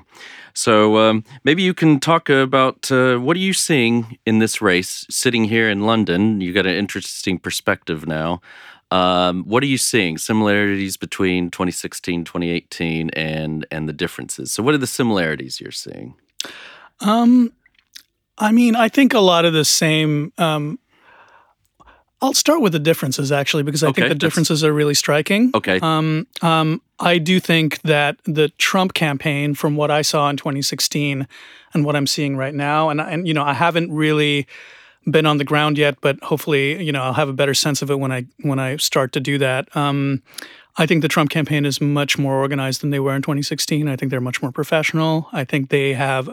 [0.54, 5.06] So um, maybe you can talk about uh, what are you seeing in this race
[5.08, 6.40] sitting here in London?
[6.40, 8.40] You got an interesting perspective now.
[8.90, 10.18] Um, what are you seeing?
[10.18, 14.52] Similarities between 2016, 2018, and and the differences.
[14.52, 16.14] So, what are the similarities you're seeing?
[17.00, 17.52] Um,
[18.38, 20.32] I mean, I think a lot of the same.
[20.38, 20.78] Um,
[22.20, 25.52] I'll start with the differences actually, because I Okay, think the differences are really striking.
[25.54, 25.78] Okay.
[25.80, 31.28] Um, um, I do think that the Trump campaign, from what I saw in 2016
[31.74, 34.48] and what I'm seeing right now, and and you know, I haven't really
[35.06, 37.90] been on the ground yet, but hopefully, you know, I'll have a better sense of
[37.90, 39.74] it when I when I start to do that.
[39.76, 40.22] Um,
[40.76, 43.88] I think the Trump campaign is much more organized than they were in 2016.
[43.88, 45.28] I think they're much more professional.
[45.32, 46.28] I think they have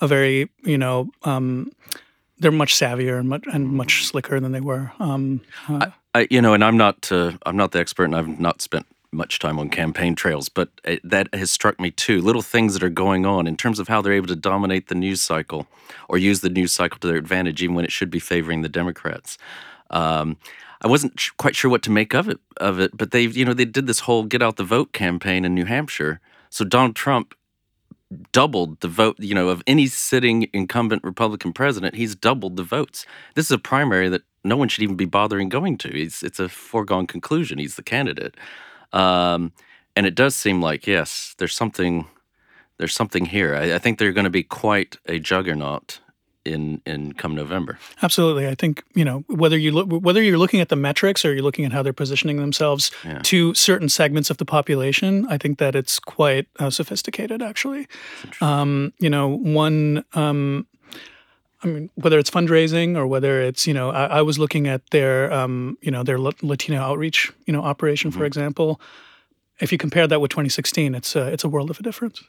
[0.00, 1.72] a very, you know, um,
[2.38, 4.92] they're much savvier and much and much slicker than they were.
[5.00, 8.40] Um, uh, I, you know, and I'm not uh, I'm not the expert, and I've
[8.40, 12.20] not spent much time on campaign trails, but it, that has struck me too.
[12.20, 14.94] Little things that are going on in terms of how they're able to dominate the
[14.94, 15.66] news cycle
[16.08, 18.68] or use the news cycle to their advantage, even when it should be favoring the
[18.68, 19.38] Democrats.
[19.90, 20.36] Um,
[20.82, 23.44] I wasn't sh- quite sure what to make of it of it, but they you
[23.44, 26.20] know they did this whole get out the vote campaign in New Hampshire.
[26.50, 27.34] So Donald Trump
[28.32, 33.06] doubled the vote, you know, of any sitting incumbent Republican president, he's doubled the votes.
[33.34, 35.90] This is a primary that no one should even be bothering going to.
[35.90, 37.58] He's, it's a foregone conclusion.
[37.58, 38.34] He's the candidate.
[38.92, 39.52] Um,
[39.96, 42.06] and it does seem like, yes, there's something
[42.78, 43.56] there's something here.
[43.56, 46.00] I, I think they're going to be quite a juggernaut
[46.44, 47.78] in in come November.
[48.02, 51.34] Absolutely, I think you know whether you look whether you're looking at the metrics or
[51.34, 53.18] you're looking at how they're positioning themselves Yeah.
[53.24, 55.26] to certain segments of the population.
[55.28, 57.86] I think that it's quite uh, sophisticated, actually.
[58.40, 60.04] Um, you know, one.
[60.14, 60.66] Um,
[61.62, 64.88] I mean, whether it's fundraising or whether it's you know, I, I was looking at
[64.90, 68.80] their um, you know their Latino outreach you know operation, for example.
[69.60, 72.22] If you compare that with 2016, it's a, it's a world of a difference.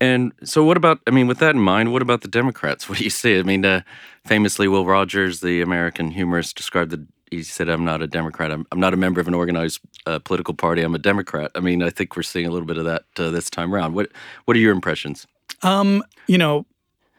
[0.00, 1.00] And so, what about?
[1.06, 2.84] I mean, with that in mind, what about the Democrats?
[2.88, 3.38] What do you see?
[3.38, 3.82] I mean, uh,
[4.24, 7.06] famously, Will Rogers, the American humorist, described the.
[7.30, 8.50] He said, "I'm not a Democrat.
[8.50, 10.82] I'm, I'm not a member of an organized uh, political party.
[10.82, 13.30] I'm a Democrat." I mean, I think we're seeing a little bit of that uh,
[13.30, 13.94] this time around.
[13.94, 14.10] What
[14.44, 15.26] What are your impressions?
[15.62, 16.64] Um, you know,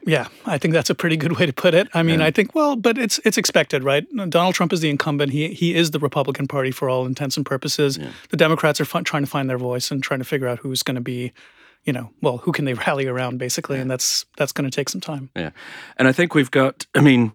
[0.05, 1.87] yeah, I think that's a pretty good way to put it.
[1.93, 2.27] I mean, Yeah.
[2.27, 4.05] I think well, but it's it's expected, right?
[4.29, 5.31] Donald Trump is the incumbent.
[5.31, 7.99] He he is the Republican Party for all intents and purposes.
[8.29, 10.95] The Democrats are trying to find their voice and trying to figure out who's going
[10.95, 11.33] to be,
[11.83, 14.89] you know, well, who can they rally around basically, and that's that's going to take
[14.89, 15.29] some time.
[15.35, 15.51] Yeah,
[15.97, 16.85] and I think we've got.
[16.95, 17.33] I mean,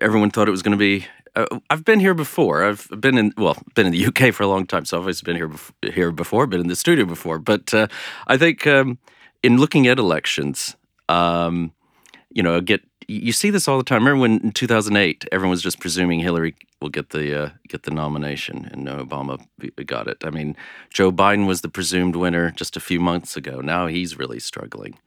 [0.00, 1.06] everyone thought it was going to be.
[1.34, 2.62] Uh, I've been here before.
[2.62, 5.22] I've been in well, been in the UK for a long time, so I've always
[5.22, 6.46] been here bef- here before.
[6.46, 7.86] Been in the studio before, but uh,
[8.26, 8.98] I think um,
[9.42, 10.76] in looking at elections,
[11.08, 11.72] um,
[12.34, 14.04] you know, get you see this all the time.
[14.04, 17.90] Remember when in 2008, everyone was just presuming Hillary will get the uh, get the
[17.90, 19.44] nomination, and no, Obama
[19.86, 20.18] got it.
[20.24, 20.56] I mean,
[20.90, 23.60] Joe Biden was the presumed winner just a few months ago.
[23.60, 24.98] Now he's really struggling.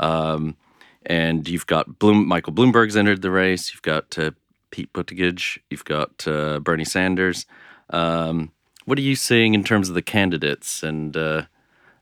[0.00, 0.56] Um,
[1.04, 3.72] and you've got Bloom, Michael Bloomberg's entered the race.
[3.72, 4.30] You've got uh,
[4.70, 5.58] Pete Buttigieg.
[5.70, 7.46] You've got uh, Bernie Sanders.
[7.90, 8.52] Um,
[8.84, 11.42] what are you seeing in terms of the candidates and uh,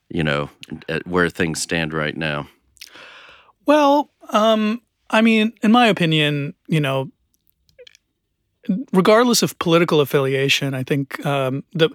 [0.09, 0.51] you know
[0.89, 2.49] at where things stand right now?
[3.67, 7.11] Well, um, I mean, in my opinion, you know,
[8.93, 11.91] regardless of political affiliation, I think um, the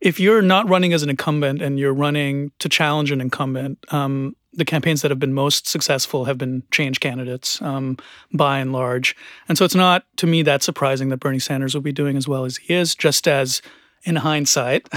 [0.00, 4.36] if you're not running as an incumbent and you're running to challenge an incumbent, um,
[4.52, 7.96] the campaigns that have been most successful have been change candidates um,
[8.32, 9.16] by and large.
[9.48, 12.28] And so it's not to me that surprising that Bernie Sanders will be doing as
[12.28, 13.60] well as he is, just as
[14.04, 14.88] in hindsight,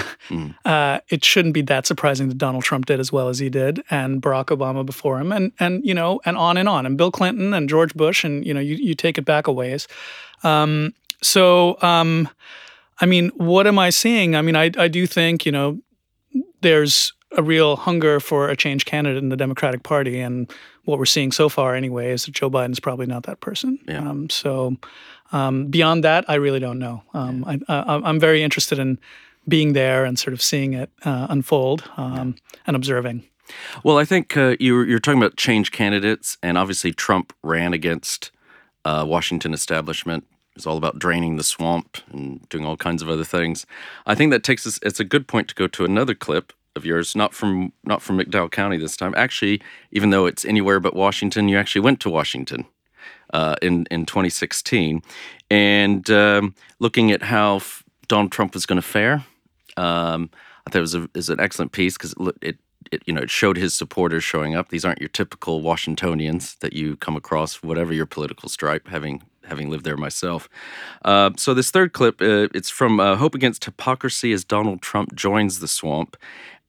[0.65, 3.83] uh, it shouldn't be that surprising that Donald Trump did as well as he did,
[3.89, 7.11] and Barack Obama before him, and and you know, and on and on, and Bill
[7.11, 9.87] Clinton and George Bush, and you know, you, you take it back a ways.
[10.43, 12.29] Um, so, um,
[12.99, 14.35] I mean, what am I seeing?
[14.35, 15.79] I mean, I I do think you know,
[16.61, 20.51] there's a real hunger for a change candidate in the Democratic Party, and
[20.85, 23.79] what we're seeing so far, anyway, is that Joe Biden's probably not that person.
[24.09, 24.75] Um, so,
[25.31, 27.03] um, beyond that, I really don't know.
[27.13, 28.99] Um, I, I, I'm very interested in
[29.47, 32.35] being there and sort of seeing it uh, unfold um,
[32.67, 33.23] and observing.
[33.83, 38.31] Well, I think uh, you're you're talking about change candidates, and obviously Trump ran against
[38.85, 40.25] uh, Washington establishment.
[40.55, 43.65] It's all about draining the swamp and doing all kinds of other things.
[44.05, 44.79] I think that takes us.
[44.83, 48.19] It's a good point to go to another clip of yours, not from not from
[48.19, 49.13] McDowell County this time.
[49.17, 52.65] Actually, even though it's anywhere but Washington, you actually went to Washington
[53.33, 55.01] uh, in in 2016,
[55.49, 59.25] and um, looking at how f- Donald Trump was going to fare.
[59.77, 60.29] Um,
[60.67, 62.57] I thought it was, a, is an excellent piece because it, it
[62.91, 64.69] it you know it showed his supporters showing up.
[64.69, 69.69] These aren't your typical Washingtonians that you come across, whatever your political stripe, having having
[69.69, 70.47] lived there myself.
[71.03, 75.15] Uh, so this third clip, uh, it's from uh, Hope Against Hypocrisy as Donald Trump
[75.15, 76.15] joins the swamp,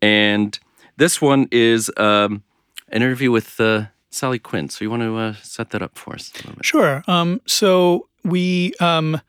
[0.01, 0.59] and
[0.97, 2.43] this one is um,
[2.89, 4.69] an interview with uh, Sally Quinn.
[4.69, 6.33] So you want to uh, set that up for us?
[6.63, 7.03] Sure.
[7.07, 8.75] Um, so we.
[8.81, 9.21] Um,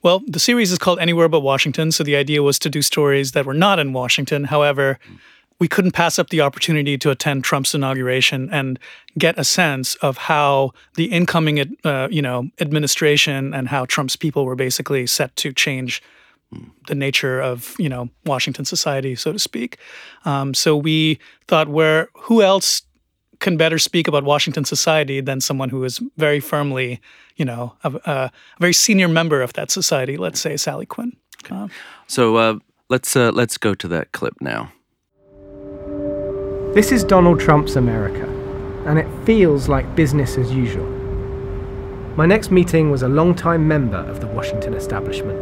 [0.00, 1.90] well, the series is called Anywhere But Washington.
[1.90, 4.44] So the idea was to do stories that were not in Washington.
[4.44, 5.00] However,
[5.58, 8.78] we couldn't pass up the opportunity to attend Trump's inauguration and
[9.18, 14.44] get a sense of how the incoming, uh, you know, administration and how Trump's people
[14.44, 16.00] were basically set to change
[16.86, 19.78] the nature of you know Washington society, so to speak.
[20.24, 22.82] Um, so we thought, where who else
[23.40, 27.00] can better speak about Washington society than someone who is very firmly,
[27.36, 30.16] you know, a, a very senior member of that society.
[30.16, 31.16] Let's say Sally Quinn.
[31.50, 31.70] Um,
[32.06, 34.72] So uh, let's uh, let's go to that clip now.
[36.74, 38.26] This is Donald Trump's America,
[38.86, 40.86] and it feels like business as usual.
[42.16, 45.38] My next meeting was a long-time member of the Washington establishment.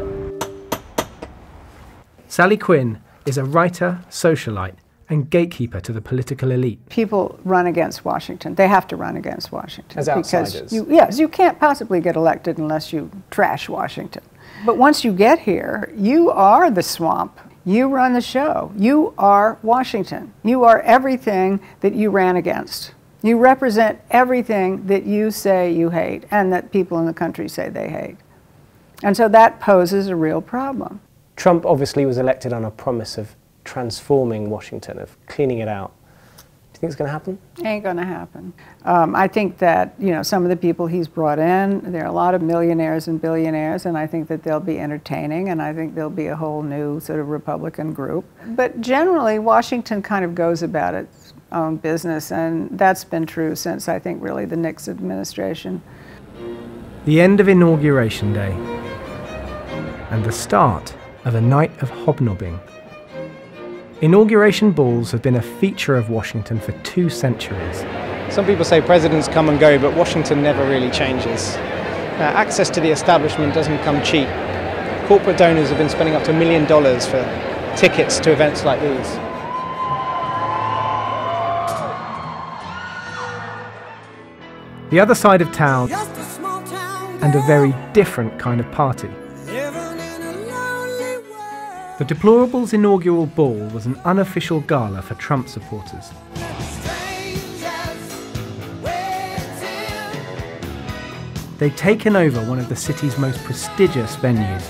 [2.28, 4.76] Sally Quinn is a writer, socialite,
[5.08, 6.86] and gatekeeper to the political elite.
[6.88, 8.54] People run against Washington.
[8.54, 9.98] They have to run against Washington.
[9.98, 10.72] As because outsiders.
[10.72, 14.22] You, yes, you can't possibly get elected unless you trash Washington.
[14.64, 17.38] But once you get here, you are the swamp.
[17.64, 18.72] You run the show.
[18.76, 20.32] You are Washington.
[20.44, 22.92] You are everything that you ran against.
[23.22, 27.68] You represent everything that you say you hate and that people in the country say
[27.68, 28.16] they hate.
[29.02, 31.00] And so that poses a real problem.
[31.34, 33.34] Trump obviously was elected on a promise of
[33.66, 35.92] transforming Washington, of cleaning it out.
[36.38, 37.38] Do you think it's going to happen?
[37.64, 38.52] Ain't going to happen.
[38.84, 41.90] Um, I think that you know some of the people he's brought in.
[41.90, 45.48] There are a lot of millionaires and billionaires, and I think that they'll be entertaining,
[45.48, 48.24] and I think there'll be a whole new sort of Republican group.
[48.48, 53.88] But generally, Washington kind of goes about its own business, and that's been true since
[53.88, 55.82] I think really the Nixon administration.
[57.06, 58.52] The end of Inauguration Day
[60.10, 62.60] and the start of a night of hobnobbing.
[64.02, 67.78] Inauguration balls have been a feature of Washington for two centuries.
[68.28, 71.56] Some people say presidents come and go, but Washington never really changes.
[71.56, 74.28] Uh, access to the establishment doesn't come cheap.
[75.08, 77.22] Corporate donors have been spending up to a million dollars for
[77.74, 79.14] tickets to events like these.
[84.90, 85.90] The other side of town,
[87.22, 89.08] and a very different kind of party.
[91.98, 96.10] The Deplorables inaugural ball was an unofficial gala for Trump supporters.
[101.56, 104.60] They'd taken over one of the city's most prestigious venues.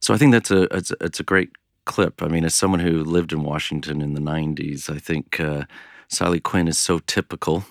[0.00, 1.50] So I think that's a it's, it's a great
[1.84, 2.24] clip.
[2.24, 5.66] I mean, as someone who lived in Washington in the '90s, I think uh,
[6.08, 7.64] Sally Quinn is so typical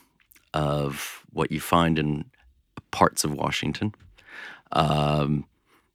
[0.53, 2.23] of what you find in
[2.93, 3.93] parts of Washington.
[4.71, 5.45] Um,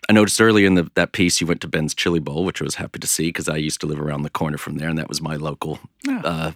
[0.08, 2.64] I noticed earlier in the, that piece you went to Ben's Chili Bowl, which I
[2.64, 4.98] was happy to see because I used to live around the corner from there, and
[4.98, 6.52] that was my local uh,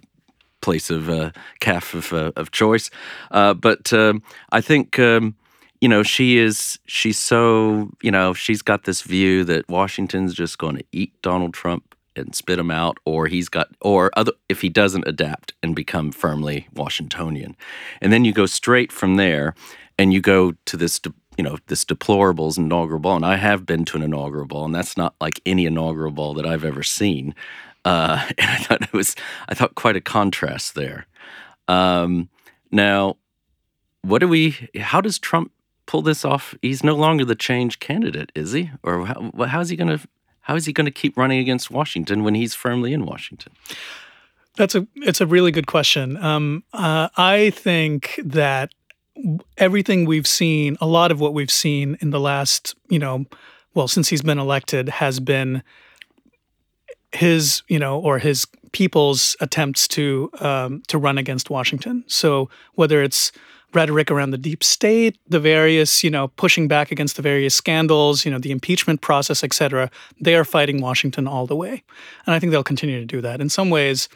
[0.61, 2.89] place of uh, calf of, uh, of choice.
[3.31, 5.35] Uh, but um, I think um,
[5.81, 10.57] you know she is she's so you know she's got this view that Washington's just
[10.57, 14.61] going to eat Donald Trump and spit him out, or he's got or other if
[14.61, 17.55] he doesn't adapt and become firmly Washingtonian,
[18.01, 19.53] and then you go straight from there
[19.97, 20.99] and you go to this.
[20.99, 24.65] de- You know this deplorables inaugural ball, and I have been to an inaugural ball,
[24.65, 27.33] and that's not like any inaugural ball that I've ever seen.
[27.85, 29.15] Uh, and I thought it was,
[29.49, 31.05] I thought quite a contrast there.
[31.67, 32.29] Um,
[32.71, 33.17] now,
[34.03, 34.69] what do we?
[34.79, 35.51] How does Trump
[35.85, 36.55] pull this off?
[36.61, 38.69] He's no longer the change candidate, is he?
[38.83, 40.07] Or how, how's he going to?
[40.41, 43.53] How is he going to keep running against Washington when he's firmly in Washington?
[44.55, 46.17] That's a it's a really good question.
[46.17, 48.73] Um, uh, I think that
[49.57, 53.25] everything we've seen, a lot of what we've seen in the last, you know,
[53.73, 55.63] well, since he's been elected, has been
[57.11, 62.03] his, you know, or his people's attempts to um, to run against Washington.
[62.07, 63.31] So whether it's
[63.73, 68.25] rhetoric around the deep state, the various, you know, pushing back against the various scandals,
[68.25, 69.89] you know, the impeachment process, et cetera,
[70.21, 71.83] they are fighting Washington all the way,
[72.25, 73.41] and I think they'll continue to do that.
[73.41, 74.09] In some ways,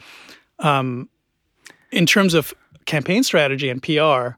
[0.60, 1.08] um,
[1.90, 2.54] in terms of
[2.86, 4.36] campaign strategy and PR,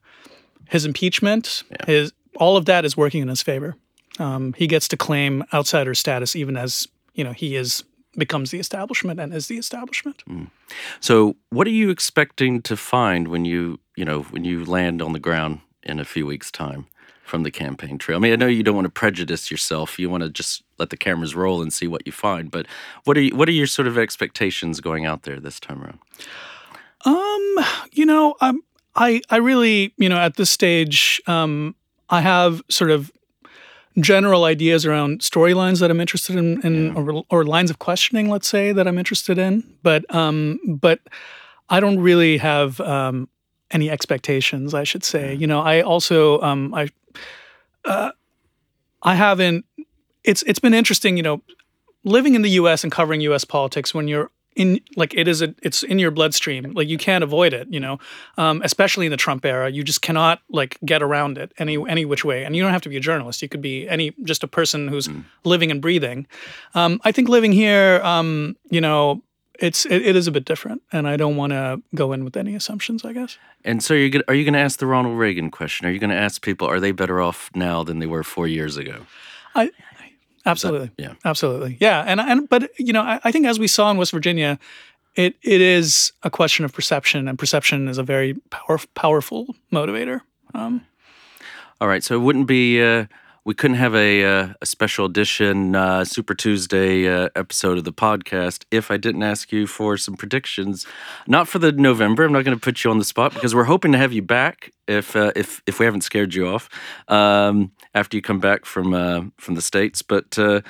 [0.71, 3.77] his impeachment, his all of that is working in his favor.
[4.19, 7.85] Um, he gets to claim outsider status even as you know he is
[8.17, 10.23] becomes the establishment and is the establishment.
[11.01, 15.13] So, what are you expecting to find when you, you know, when you land on
[15.13, 16.87] the ground in a few weeks' time
[17.25, 18.17] from the campaign trail?
[18.17, 19.99] I mean, I know you don't want to prejudice yourself.
[19.99, 22.51] You want to just let the cameras roll and see what you find.
[22.51, 22.67] But
[23.05, 25.99] what are you, what are your sort of expectations going out there this time around?
[27.05, 28.63] Um, you know, I'm
[28.95, 31.75] I I really, you know, at this stage, um,
[32.09, 33.13] I have sort of
[33.99, 38.47] general ideas around storylines that I'm interested in, in or, or, lines of questioning, let's
[38.47, 39.65] say, that I'm interested in.
[39.83, 41.01] But um, but
[41.69, 43.29] I don't really have um,
[43.71, 44.75] any expectations.
[44.75, 45.35] I should say.
[45.35, 46.89] You know, I also um, I
[47.85, 48.13] uh,
[49.03, 49.65] I haven't.
[50.25, 51.17] It's it's been interesting.
[51.17, 51.43] You know,
[52.05, 52.83] living in the U.S.
[52.85, 53.45] and covering U.S.
[53.45, 56.73] politics when you're in like it is a it's in your bloodstream.
[56.73, 57.99] Like you can't avoid it you know?
[58.37, 62.05] Um, especially in the trump era you just cannot like get around it any any
[62.05, 62.45] which way.
[62.45, 63.43] And you don't have to be a journalist.
[63.43, 65.25] You could be any just a person who's mm.
[65.45, 66.27] living and breathing.
[66.75, 69.23] Um, i think living here um, you know
[69.59, 70.83] it's it, it is a bit different.
[70.93, 73.39] And i don't want to go in with any assumptions i guess.
[73.65, 75.87] And so you're gonna, are you going to ask the ronald reagan question?
[75.87, 78.49] Are you going to ask people are they better off now than they were four
[78.49, 79.07] years ago?
[79.55, 79.71] I
[80.47, 80.91] Absolutely.
[80.97, 81.15] That, yeah.
[81.25, 81.77] Absolutely.
[81.81, 82.05] Yeah.
[82.07, 84.59] And and but you know, I, I, think as we saw in West Virginia,
[85.15, 90.23] it it is a question of perception, and perception is a very power, powerful motivator.
[90.55, 90.87] Um,
[91.81, 92.03] All right.
[92.03, 92.83] So it wouldn't be.
[92.83, 93.07] Uh,
[93.45, 97.93] we couldn't have a, uh, a special edition uh, Super Tuesday uh, episode of the
[97.93, 100.87] podcast if I didn't ask you for some predictions.
[101.27, 102.25] Not for the November.
[102.25, 104.23] I'm not going to put you on the spot because we're hoping to have you
[104.23, 106.69] back if uh, if if we haven't scared you off
[107.09, 110.03] um, after you come back from uh, from the states.
[110.03, 110.61] But uh,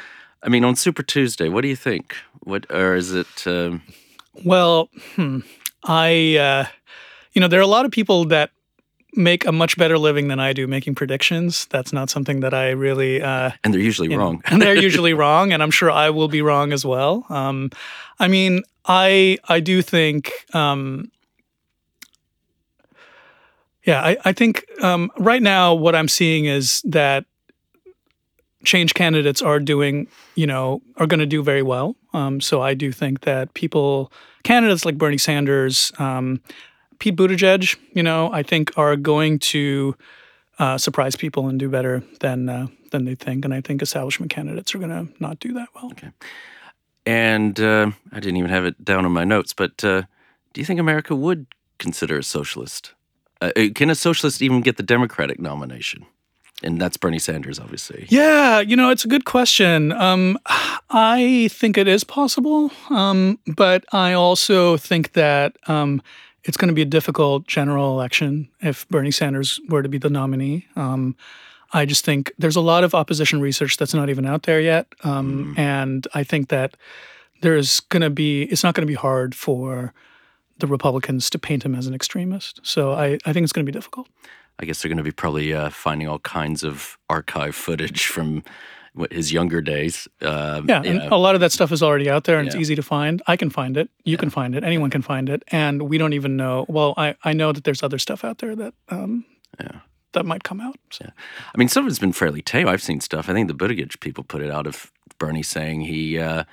[0.42, 2.16] I mean, on Super Tuesday, what do you think?
[2.40, 3.46] What or is it?
[3.46, 3.82] Um...
[4.44, 5.40] Well, hmm,
[5.84, 6.68] I
[7.32, 8.50] you know there are a lot of people that
[9.14, 11.66] make a much better living than I do making predictions.
[11.66, 13.22] That's not something that I really.
[13.22, 14.36] Uh, and they're usually wrong.
[14.36, 17.26] Know, and they're usually wrong, and I'm sure I will be wrong as well.
[17.28, 17.70] Um,
[18.18, 20.32] I mean, I I do think.
[20.54, 21.10] Um,
[23.84, 27.24] yeah, I, I think um, right now what I'm seeing is that
[28.64, 31.96] change candidates are doing, you know, are going to do very well.
[32.12, 34.12] Um, so I do think that people,
[34.42, 36.40] candidates like Bernie Sanders, um,
[36.98, 39.96] Pete Buttigieg, you know, I think are going to
[40.58, 43.46] uh, surprise people and do better than uh, than they think.
[43.46, 45.90] And I think establishment candidates are going to not do that well.
[45.92, 46.10] Okay.
[47.06, 50.02] And uh, I didn't even have it down in my notes, but uh,
[50.52, 51.46] do you think America would
[51.78, 52.92] consider a socialist?
[53.40, 56.06] Uh, uh, can a socialist even get the Democratic nomination?
[56.62, 58.06] And that's Bernie Sanders, obviously.
[58.10, 59.92] Yeah, you know, it's a good question.
[59.92, 60.38] Um,
[60.90, 66.02] I think it is possible, um, but I also think that um,
[66.44, 70.10] it's going to be a difficult general election if Bernie Sanders were to be the
[70.10, 70.66] nominee.
[70.76, 71.16] Um,
[71.72, 74.86] I just think there's a lot of opposition research that's not even out there yet,
[75.02, 75.58] um, mm.
[75.58, 76.76] and I think that
[77.42, 79.94] there's going to be it's not going to be hard for
[80.60, 82.60] the Republicans to paint him as an extremist.
[82.62, 84.08] So I, I think it's going to be difficult.
[84.58, 88.42] I guess they're going to be probably uh, finding all kinds of archive footage from
[89.10, 90.08] his younger days.
[90.20, 92.52] Uh, yeah, and a lot of that stuff is already out there and yeah.
[92.52, 93.22] it's easy to find.
[93.26, 93.88] I can find it.
[94.04, 94.18] You yeah.
[94.18, 94.64] can find it.
[94.64, 95.42] Anyone can find it.
[95.48, 96.66] And we don't even know.
[96.68, 99.24] Well, I, I know that there's other stuff out there that um,
[99.58, 99.80] yeah.
[100.12, 100.76] that might come out.
[100.90, 101.06] So.
[101.06, 101.12] Yeah.
[101.54, 102.68] I mean, some of it's been fairly tame.
[102.68, 103.28] I've seen stuff.
[103.28, 106.44] I think the Buttigieg people put it out of Bernie saying he uh,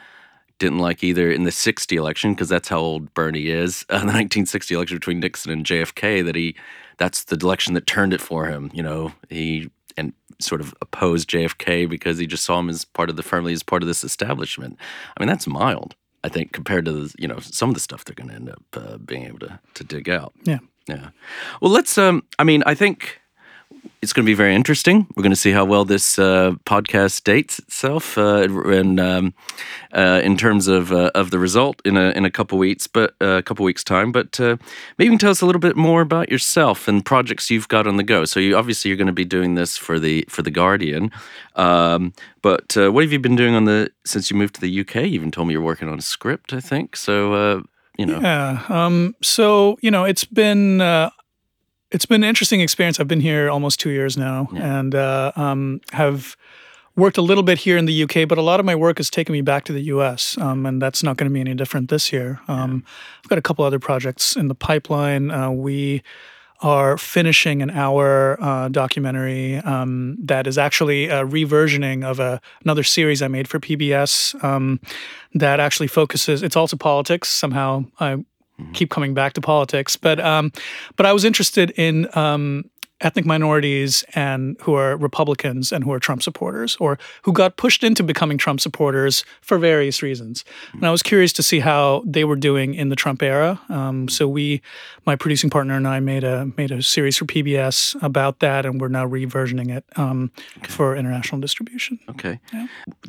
[0.59, 4.05] didn't like either in the 60 election, because that's how old Bernie is, uh, the
[4.05, 6.55] 1960 election between Nixon and JFK, that he
[6.97, 8.71] that's the election that turned it for him.
[8.73, 13.09] You know, he and sort of opposed JFK because he just saw him as part
[13.09, 14.77] of the firmly as part of this establishment.
[15.15, 18.05] I mean, that's mild, I think, compared to the, you know some of the stuff
[18.05, 20.33] they're going to end up uh, being able to to dig out.
[20.43, 21.09] Yeah, yeah.
[21.61, 21.97] Well, let's.
[21.97, 23.19] Um, I mean, I think
[24.01, 25.07] it's going to be very interesting.
[25.15, 29.33] We're going to see how well this uh, podcast dates itself, uh, and um,
[29.93, 33.15] uh, in terms of uh, of the result in a in a couple weeks, but
[33.21, 34.11] uh, a couple weeks time.
[34.11, 34.57] But uh,
[34.97, 37.87] maybe you can tell us a little bit more about yourself and projects you've got
[37.87, 38.25] on the go.
[38.25, 41.11] So you obviously you're going to be doing this for the for the Guardian.
[41.55, 44.95] Um, but what have you been doing on the since you moved to the UK?
[44.95, 46.95] You even told me you're working on a script, I think.
[46.95, 47.63] So
[47.97, 48.19] you know.
[48.21, 48.63] Yeah.
[48.69, 50.81] Um, so you know, it's been
[51.91, 52.99] it's been an interesting experience.
[52.99, 54.79] I've been here almost two years now, yeah.
[54.79, 56.35] and uh, um, have
[56.95, 59.09] worked a little bit here in the UK, but a lot of my work has
[59.09, 61.89] taken me back to the US, um, and that's not going to be any different
[61.89, 62.41] this year.
[62.47, 62.91] Um, yeah.
[63.23, 65.31] I've got a couple other projects in the pipeline.
[65.31, 66.03] Uh, we
[66.61, 72.81] are finishing an hour uh, documentary um, that is actually a reversioning of a, another
[72.81, 74.79] series I made for PBS um,
[75.35, 76.41] that actually focuses.
[76.41, 77.29] It's also politics.
[77.29, 78.25] Somehow I
[78.59, 78.71] mm-hmm.
[78.73, 80.51] keep coming back to politics, but um,
[80.95, 82.69] but I was interested in um,
[83.01, 87.83] ethnic minorities and who are Republicans and who are Trump supporters, or who got pushed
[87.83, 90.43] into becoming Trump supporters for various reasons.
[90.73, 93.59] And I was curious to see how they were doing in the Trump era.
[93.69, 94.61] Um, so we,
[95.05, 98.81] my producing partner and I, made a made a series for PBS about that, and
[98.81, 100.31] we're now reversioning it um,
[100.63, 101.99] for international distribution.
[102.09, 102.39] Okay,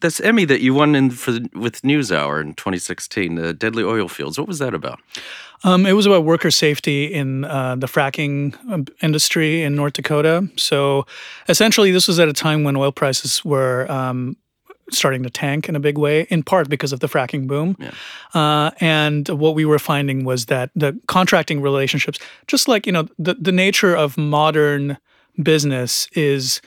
[0.01, 4.09] this Emmy that you won in for the, with NewsHour in 2016, the Deadly Oil
[4.09, 4.39] Fields.
[4.39, 5.01] What was that about?
[5.65, 10.49] Um, it was about worker safety in uh, the fracking um, industry in North Dakota.
[10.57, 11.07] So
[11.49, 14.37] essentially, this was at a time when oil prices were um,
[14.91, 17.77] starting to tank in a big way, in part because of the fracking boom.
[18.35, 23.09] Uh, and what we were finding was that the contracting relationships, just like you know,
[23.19, 24.97] the the nature of modern
[25.43, 26.61] business is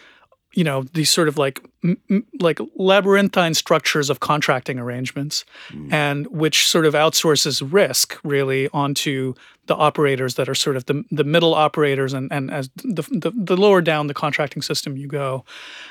[0.53, 5.45] you know these sort of like m- like labyrinthine structures of contracting arrangements
[5.91, 9.33] and which sort of outsources risk really onto
[9.67, 13.31] the operators that are sort of the, the middle operators and, and as the, the,
[13.33, 15.45] the lower down the contracting system you go.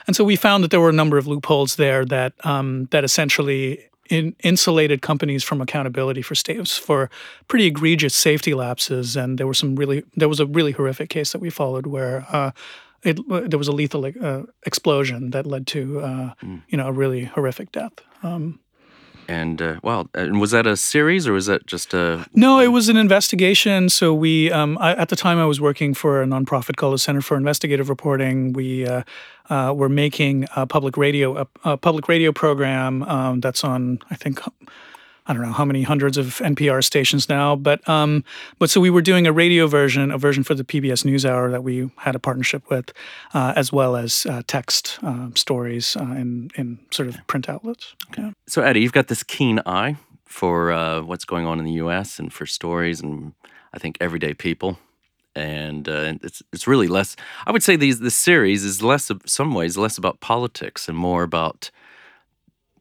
[0.06, 3.04] And so we found that there were a number of loopholes there that um, that
[3.04, 7.08] essentially in, insulated companies from accountability for states for
[7.48, 9.16] pretty egregious safety lapses.
[9.16, 12.26] And there were some really there was a really horrific case that we followed where
[12.30, 12.50] uh,
[13.02, 17.24] it, there was a lethal uh, explosion that led to uh, you know a really
[17.24, 17.92] horrific death.
[18.22, 18.60] Um,
[19.28, 22.26] And uh, wow, and was that a series or was that just a?
[22.34, 23.88] no, it was an investigation.
[23.88, 26.98] So we, um, I, at the time, I was working for a nonprofit called the
[26.98, 28.52] Center for Investigative Reporting.
[28.52, 29.02] We uh,
[29.48, 34.16] uh, were making a public radio, a, a public radio program um, that's on, I
[34.16, 34.40] think.
[35.30, 38.24] I don't know how many hundreds of NPR stations now, but um,
[38.58, 41.62] but so we were doing a radio version, a version for the PBS NewsHour that
[41.62, 42.92] we had a partnership with,
[43.32, 47.94] uh, as well as uh, text uh, stories uh, in in sort of print outlets.
[48.18, 48.32] Yeah.
[48.48, 52.18] So Adi, you've got this keen eye for uh, what's going on in the U.S.
[52.18, 53.32] and for stories and
[53.72, 54.80] I think everyday people.
[55.36, 57.14] And uh, it's it's really less.
[57.46, 60.98] I would say these this series is less, of, some ways, less about politics and
[60.98, 61.70] more about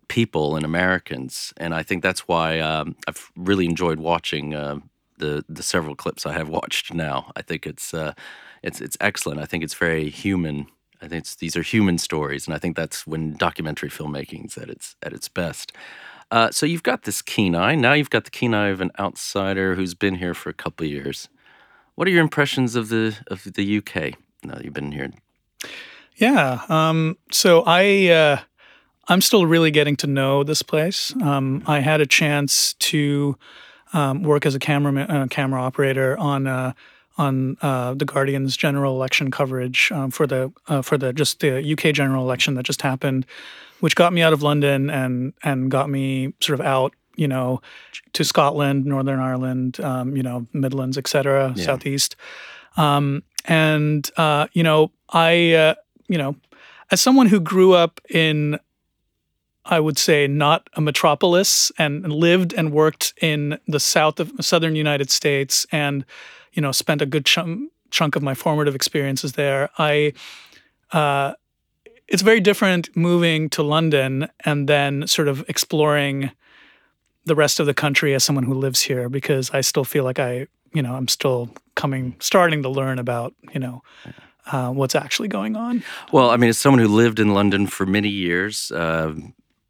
[0.10, 1.54] people and Americans.
[1.56, 4.80] And I think that's why um, I've really enjoyed watching uh,
[5.20, 7.32] the the several clips I have watched now.
[7.38, 8.14] I think it's uh,
[8.62, 9.40] it's it's excellent.
[9.40, 10.68] I think it's very human.
[11.02, 14.70] I think these are human stories, and I think that's when documentary filmmaking is at
[14.70, 15.72] its at its best.
[16.32, 17.76] Uh, so you've got this keen eye.
[17.76, 20.86] Now you've got the keen eye of an outsider who's been here for a couple
[20.86, 21.28] of years.
[21.96, 25.12] What are your impressions of the of the UK now that you've been here?
[26.16, 26.64] Yeah.
[26.68, 28.40] Um, so I uh,
[29.10, 31.14] I'm still really getting to know this place.
[31.22, 33.38] Um, I had a chance to
[33.94, 36.74] um, work as a camera uh, camera operator on uh,
[37.18, 41.74] on uh, the Guardian's general election coverage um, for the uh, for the just the
[41.74, 43.26] UK general election that just happened,
[43.80, 46.94] which got me out of London and and got me sort of out.
[47.16, 47.62] You know,
[48.14, 51.66] to Scotland, Northern Ireland, um, you know, Midlands, etc., Yeah.
[51.66, 52.16] Southeast.
[52.78, 55.76] Um, and, uh, you know, I, uh,
[56.08, 56.38] you know,
[56.92, 58.58] as someone who grew up in,
[59.70, 64.76] I would say, not a metropolis and lived and worked in the south of southern
[64.76, 66.06] United States and,
[66.54, 70.14] you know, spent a good chunk, chunk of my formative experiences there, I,
[70.92, 71.34] uh,
[72.08, 76.32] it's very different moving to London and then sort of exploring
[77.26, 80.18] the rest of the country as someone who lives here because I still feel like
[80.18, 83.84] I, you know, I'm still coming, starting to learn about, you know,
[84.52, 85.84] uh, what's actually going on.
[86.12, 89.14] Well, I mean, as someone who lived in London for many years, uh,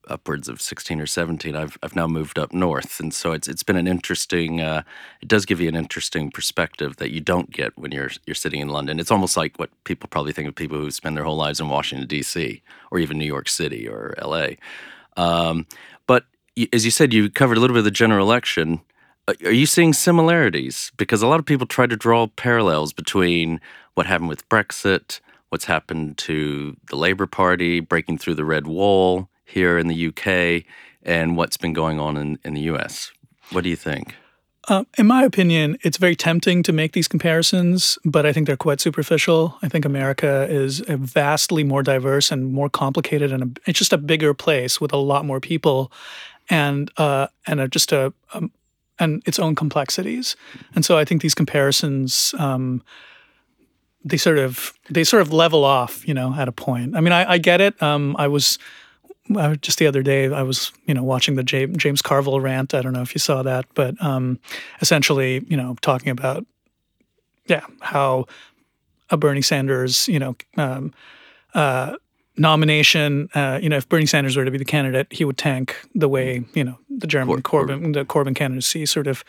[0.09, 3.63] upwards of sixteen or seventeen, I've I've now moved up north, and so it's it's
[3.63, 4.61] been an interesting.
[4.61, 4.83] Uh,
[5.21, 8.61] it does give you an interesting perspective that you don't get when you're you're sitting
[8.61, 8.99] in London.
[8.99, 11.69] It's almost like what people probably think of people who spend their whole lives in
[11.69, 12.61] Washington D.C.
[12.91, 14.57] or even New York City or L.A.
[15.17, 15.65] Um,
[16.07, 16.25] but
[16.73, 18.81] as you said, you covered a little bit of the general election.
[19.27, 20.91] Uh, Are you seeing similarities?
[20.97, 23.61] Because a lot of people try to draw parallels between
[23.95, 29.28] what happened with Brexit, what's happened to the Labour Party breaking through the red wall
[29.49, 30.63] here in the UK,
[31.03, 33.11] and what's been going on in, in the US.
[33.51, 34.15] What do you think?
[34.67, 38.55] Uh, in my opinion, it's very tempting to make these comparisons, but I think they're
[38.55, 39.57] quite superficial.
[39.63, 43.93] I think America is a vastly more diverse and more complicated, and a, it's just
[43.93, 45.91] a bigger place with a lot more people,
[46.49, 48.51] and uh, and a, just a um,
[48.99, 50.35] and its own complexities.
[50.75, 52.35] And so I think these comparisons.
[52.37, 52.83] Um,
[54.05, 56.95] they sort of they sort of level off, you know, at a point.
[56.95, 57.81] I mean, I, I get it.
[57.83, 58.57] Um, I was
[59.37, 62.73] I, just the other day I was you know watching the James, James Carville rant.
[62.73, 64.39] I don't know if you saw that, but um,
[64.81, 66.45] essentially, you know, talking about
[67.45, 68.25] yeah how
[69.09, 70.93] a Bernie Sanders, you know, um,
[71.53, 71.95] uh,
[72.37, 73.29] nomination.
[73.33, 76.09] Uh, you know, if Bernie Sanders were to be the candidate, he would tank the
[76.09, 79.23] way you know the Jeremy Corbyn, the Corbyn candidacy sort of,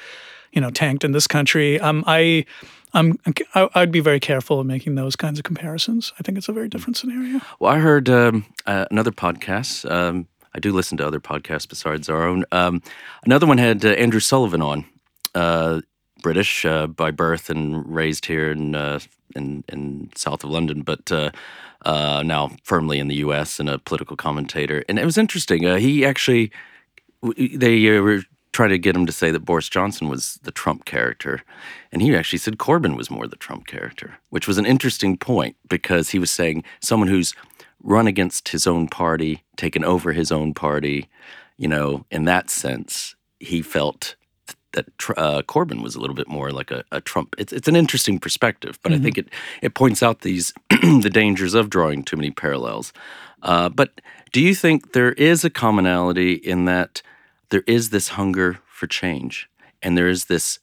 [0.52, 1.80] you know, tanked in this country.
[1.80, 2.46] Um, I.
[2.92, 3.18] I'm,
[3.54, 6.12] I- I'd be very careful in making those kinds of comparisons.
[6.18, 7.40] I think it's a very different scenario.
[7.58, 9.90] Well, I heard um, uh, another podcast.
[9.90, 12.44] Um, I do listen to other podcasts besides our own.
[12.52, 12.82] Um,
[13.24, 14.84] another one had uh, Andrew Sullivan on,
[15.34, 15.80] uh,
[16.22, 18.98] British uh, by birth and raised here in uh,
[19.36, 21.30] in, in south of London, but uh,
[21.86, 23.60] uh, now firmly in the U.S.
[23.60, 24.84] and a political commentator.
[24.88, 25.64] And it was interesting.
[25.66, 26.50] Uh, he actually
[27.36, 28.22] they uh, were
[28.52, 31.42] trying to get him to say that Boris Johnson was the Trump character,
[31.92, 35.56] and he actually said Corbyn was more the Trump character, which was an interesting point
[35.68, 37.34] because he was saying someone who's
[37.82, 41.08] run against his own party, taken over his own party,
[41.56, 44.16] you know, in that sense, he felt
[44.72, 44.86] that
[45.16, 47.34] uh, Corbyn was a little bit more like a, a Trump.
[47.38, 49.28] It's, it's an interesting perspective, but I think it
[49.62, 52.92] it points out these the dangers of drawing too many parallels.
[53.42, 54.00] Uh, but
[54.32, 57.02] do you think there is a commonality in that
[57.50, 59.48] there is this hunger for change,
[59.82, 60.58] and there is this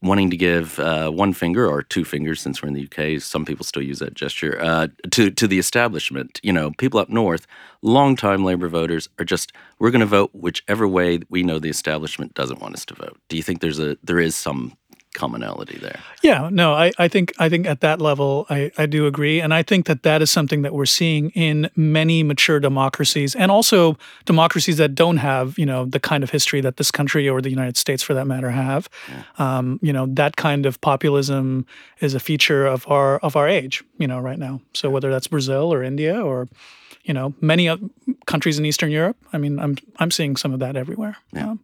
[0.00, 3.44] wanting to give uh, one finger or two fingers, since we're in the UK, some
[3.44, 6.40] people still use that gesture, uh, to to the establishment.
[6.42, 7.46] You know, people up north,
[7.82, 12.34] longtime Labour voters, are just we're going to vote whichever way we know the establishment
[12.34, 13.18] doesn't want us to vote.
[13.28, 14.76] Do you think there's a there is some
[15.14, 16.00] commonality there?
[16.22, 19.52] Yeah, no, I, I think I think at that level I, I do agree, and
[19.54, 23.96] I think that that is something that we're seeing in many mature democracies, and also
[24.24, 27.50] democracies that don't have you know the kind of history that this country or the
[27.50, 28.88] United States, for that matter, have.
[29.38, 31.66] Um, you know that kind of populism
[32.00, 33.84] is a feature of our of our age.
[33.98, 34.60] You know, right now.
[34.74, 36.48] So whether that's Brazil or India or
[37.04, 37.68] you know many
[38.26, 41.16] countries in Eastern Europe, I mean, I'm I'm seeing some of that everywhere.
[41.32, 41.56] Yeah.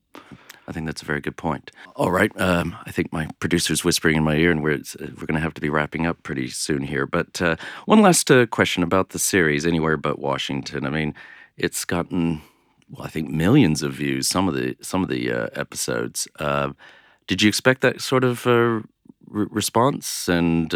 [0.66, 1.70] I think that's a very good point.
[1.96, 5.34] All right, um, I think my producer's whispering in my ear, and we're we're going
[5.34, 7.06] to have to be wrapping up pretty soon here.
[7.06, 7.56] But uh,
[7.86, 10.86] one last uh, question about the series, Anywhere But Washington.
[10.86, 11.14] I mean,
[11.56, 12.40] it's gotten
[12.90, 14.28] well, I think millions of views.
[14.28, 16.28] Some of the some of the uh, episodes.
[16.38, 16.72] Uh,
[17.26, 18.80] did you expect that sort of uh,
[19.26, 20.28] re- response?
[20.28, 20.74] And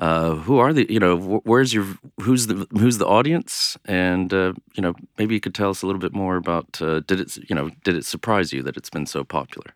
[0.00, 1.86] uh, who are the you know wh- where's your
[2.20, 3.76] who's the who's the audience?
[3.84, 7.00] And uh, you know maybe you could tell us a little bit more about uh,
[7.00, 9.74] did it you know did it surprise you that it's been so popular?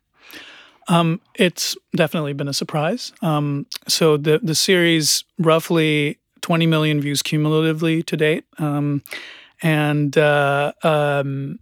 [0.89, 3.12] Um, it's definitely been a surprise.
[3.22, 9.03] Um, so the the series roughly 20 million views cumulatively to date, um,
[9.62, 11.59] and uh, um,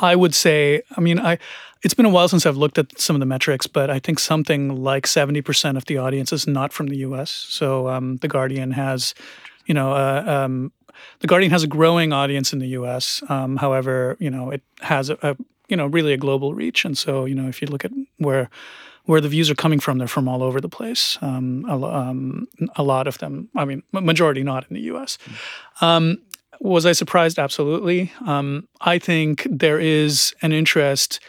[0.00, 1.38] I would say, I mean, I
[1.82, 4.18] it's been a while since I've looked at some of the metrics, but I think
[4.18, 7.30] something like 70% of the audience is not from the U.S.
[7.30, 9.14] So um, the Guardian has,
[9.64, 10.72] you know, uh, um,
[11.20, 13.22] the Guardian has a growing audience in the U.S.
[13.30, 15.36] Um, however, you know, it has a, a
[15.68, 18.50] you know really a global reach, and so you know if you look at where
[19.06, 21.16] where the views are coming from, they're from all over the place.
[21.22, 22.46] Um, a, um,
[22.76, 25.16] a lot of them, I mean, majority not in the U.S.
[25.80, 26.18] Um,
[26.60, 27.38] was I surprised?
[27.38, 28.12] Absolutely.
[28.26, 31.20] Um, I think there is an interest,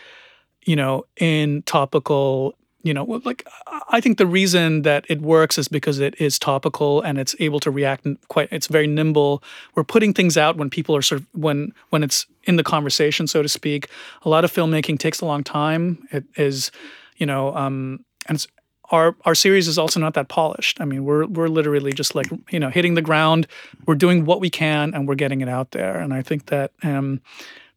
[0.66, 2.56] you know, in topical.
[2.84, 3.48] You know, like
[3.90, 7.60] I- think the reason that it works is because it is topical and it's able
[7.60, 8.50] to react quite.
[8.52, 9.44] It's very nimble.
[9.76, 13.28] We're putting things out when people are sort of when when it's in the conversation,
[13.28, 13.88] so to speak.
[14.24, 16.08] A lot of filmmaking takes a long time.
[16.12, 16.72] It is,
[17.18, 18.44] you know, um, and
[18.92, 20.80] our our series is also not that polished.
[20.80, 23.48] I mean, we're we're literally just like you know hitting the ground.
[23.86, 25.98] We're doing what we can and we're getting it out there.
[25.98, 27.22] And I think that um,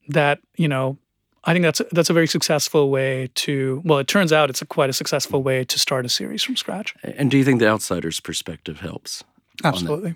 [0.09, 0.99] that you know,
[1.45, 3.81] I think that's that's a very successful way to.
[3.85, 6.57] Well, it turns out it's a quite a successful way to start a series from
[6.57, 6.95] scratch.
[7.03, 9.23] And do you think the outsider's perspective helps?
[9.63, 9.77] on that?
[9.77, 10.15] Absolutely,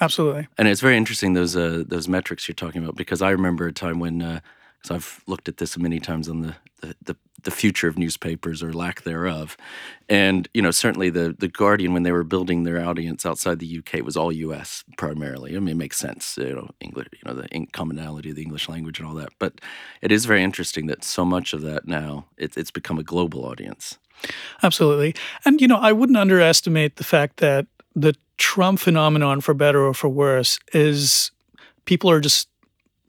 [0.00, 0.48] absolutely.
[0.58, 3.72] And it's very interesting those uh, those metrics you're talking about because I remember a
[3.72, 7.88] time when because I've looked at this many times on the, the the the future
[7.88, 9.56] of newspapers or lack thereof,
[10.08, 13.78] and you know certainly the the Guardian when they were building their audience outside the
[13.78, 14.84] UK was all U.S.
[14.96, 15.56] primarily.
[15.56, 18.68] I mean, it makes sense, you know, English, you know, the commonality of the English
[18.68, 19.30] language and all that.
[19.38, 19.60] But
[20.02, 23.44] it is very interesting that so much of that now it's it's become a global
[23.44, 23.98] audience.
[24.62, 25.14] Absolutely.
[25.44, 29.94] And, you know, I wouldn't underestimate the fact that the Trump phenomenon, for better or
[29.94, 31.30] for worse, is
[31.84, 32.48] people are just,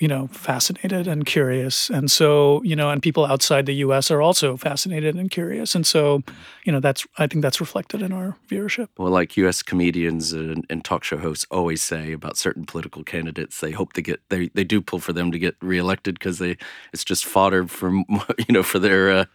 [0.02, 1.88] you know, fascinated and curious.
[1.88, 5.76] And so, you know, and people outside the US are also fascinated and curious.
[5.76, 6.24] And so,
[6.64, 8.88] you know, that's, I think that's reflected in our viewership.
[8.98, 9.62] Well, like U.S.
[9.62, 14.02] comedians and, and talk show hosts always say about certain political candidates, they hope to
[14.02, 16.58] get they, they do pull for them to get reelected because they
[16.94, 18.06] it's just fodder for you
[18.50, 19.26] know for their uh,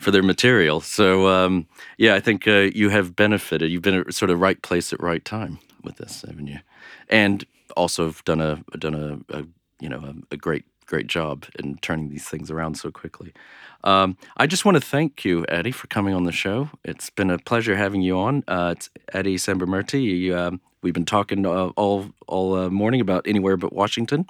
[0.00, 0.80] for their material.
[0.80, 1.68] So um,
[1.98, 3.70] yeah, I think uh, you have benefited.
[3.70, 6.58] You've been at sort of right place at right time with this, haven't you?
[7.08, 7.46] And
[7.76, 9.44] also done a done a, a
[9.80, 13.32] you know a, a great great job in turning these things around so quickly.
[13.84, 16.70] Um, I just want to thank you, Adi, for coming on the show.
[16.84, 18.44] It's been a pleasure having you on.
[18.48, 20.02] Uh, it's Adi Sambamurthy.
[20.02, 24.26] You, um, we've been talking uh, all all uh, morning about anywhere but Washington.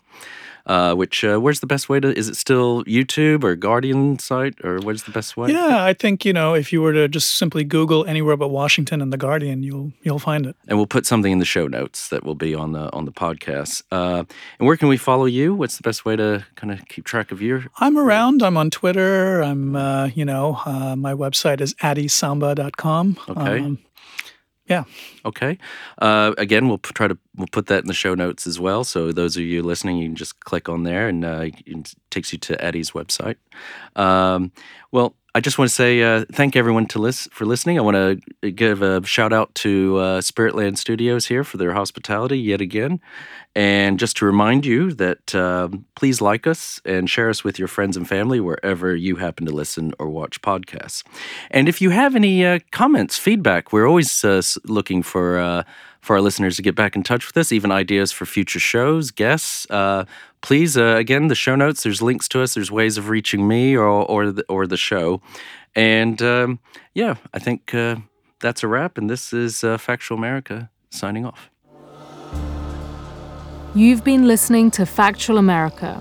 [0.67, 2.17] Uh, which uh, where's the best way to?
[2.19, 5.53] Is it still YouTube or Guardian site or where's the best way?
[5.53, 9.01] Yeah, I think you know if you were to just simply Google anywhere but Washington
[9.01, 10.57] and the Guardian, you'll you'll find it.
[10.67, 13.13] And we'll put something in the show notes that will be on the on the
[13.13, 13.85] podcast.
[13.93, 14.25] Uh,
[14.59, 15.55] and where can we follow you?
[15.55, 17.67] What's the best way to kind of keep track of your?
[17.79, 18.43] I'm around.
[18.43, 19.43] I'm on Twitter.
[19.43, 23.19] I'm uh, you know uh, my website is addisamba.com.
[23.29, 23.61] Okay.
[23.61, 23.79] Um,
[24.69, 24.85] yeah.
[25.25, 25.59] Okay.
[25.99, 28.85] Uh, again, we'll p- try to we'll put that in the show notes as well.
[28.85, 32.33] So those of you listening, you can just click on there, and uh, it takes
[32.33, 33.37] you to Adi's website.
[33.95, 34.53] Um,
[34.91, 37.77] well, I just want to say uh, thank everyone to list, for listening.
[37.77, 42.39] I want to give a shout out to uh, Spiritland Studios here for their hospitality
[42.39, 43.01] yet again.
[43.55, 47.69] And just to remind you that uh, please like us and share us with your
[47.69, 51.05] friends and family wherever you happen to listen or watch podcasts.
[51.51, 55.65] And if you have any uh, comments, feedback, we're always uh, looking for uh,
[56.07, 59.11] for our listeners to get back in touch with us, even ideas for future shows,
[59.11, 59.67] guests.
[59.69, 60.05] Uh,
[60.47, 63.77] please, uh, again, the show notes, there's links to us, there's ways of reaching me
[63.77, 65.21] or, or, the, or the show.
[65.75, 66.61] And um,
[66.95, 67.97] yeah, I think uh,
[68.39, 68.97] that's a wrap.
[68.97, 71.51] And this is uh, Factual America signing off.
[73.75, 75.99] You've been listening to Factual America.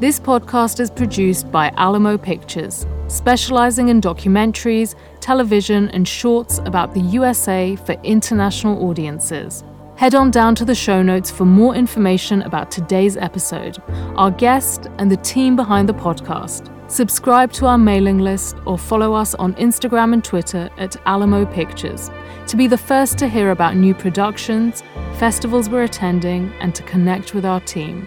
[0.00, 7.00] This podcast is produced by Alamo Pictures, specializing in documentaries, television, and shorts about the
[7.00, 9.64] USA for international audiences.
[9.96, 13.82] Head on down to the show notes for more information about today's episode,
[14.14, 16.70] our guest, and the team behind the podcast.
[16.90, 22.10] Subscribe to our mailing list or follow us on Instagram and Twitter at Alamo Pictures
[22.46, 24.82] to be the first to hear about new productions,
[25.14, 28.06] festivals we're attending, and to connect with our team.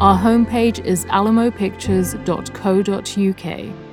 [0.00, 3.89] Our homepage is alamopictures.co.uk.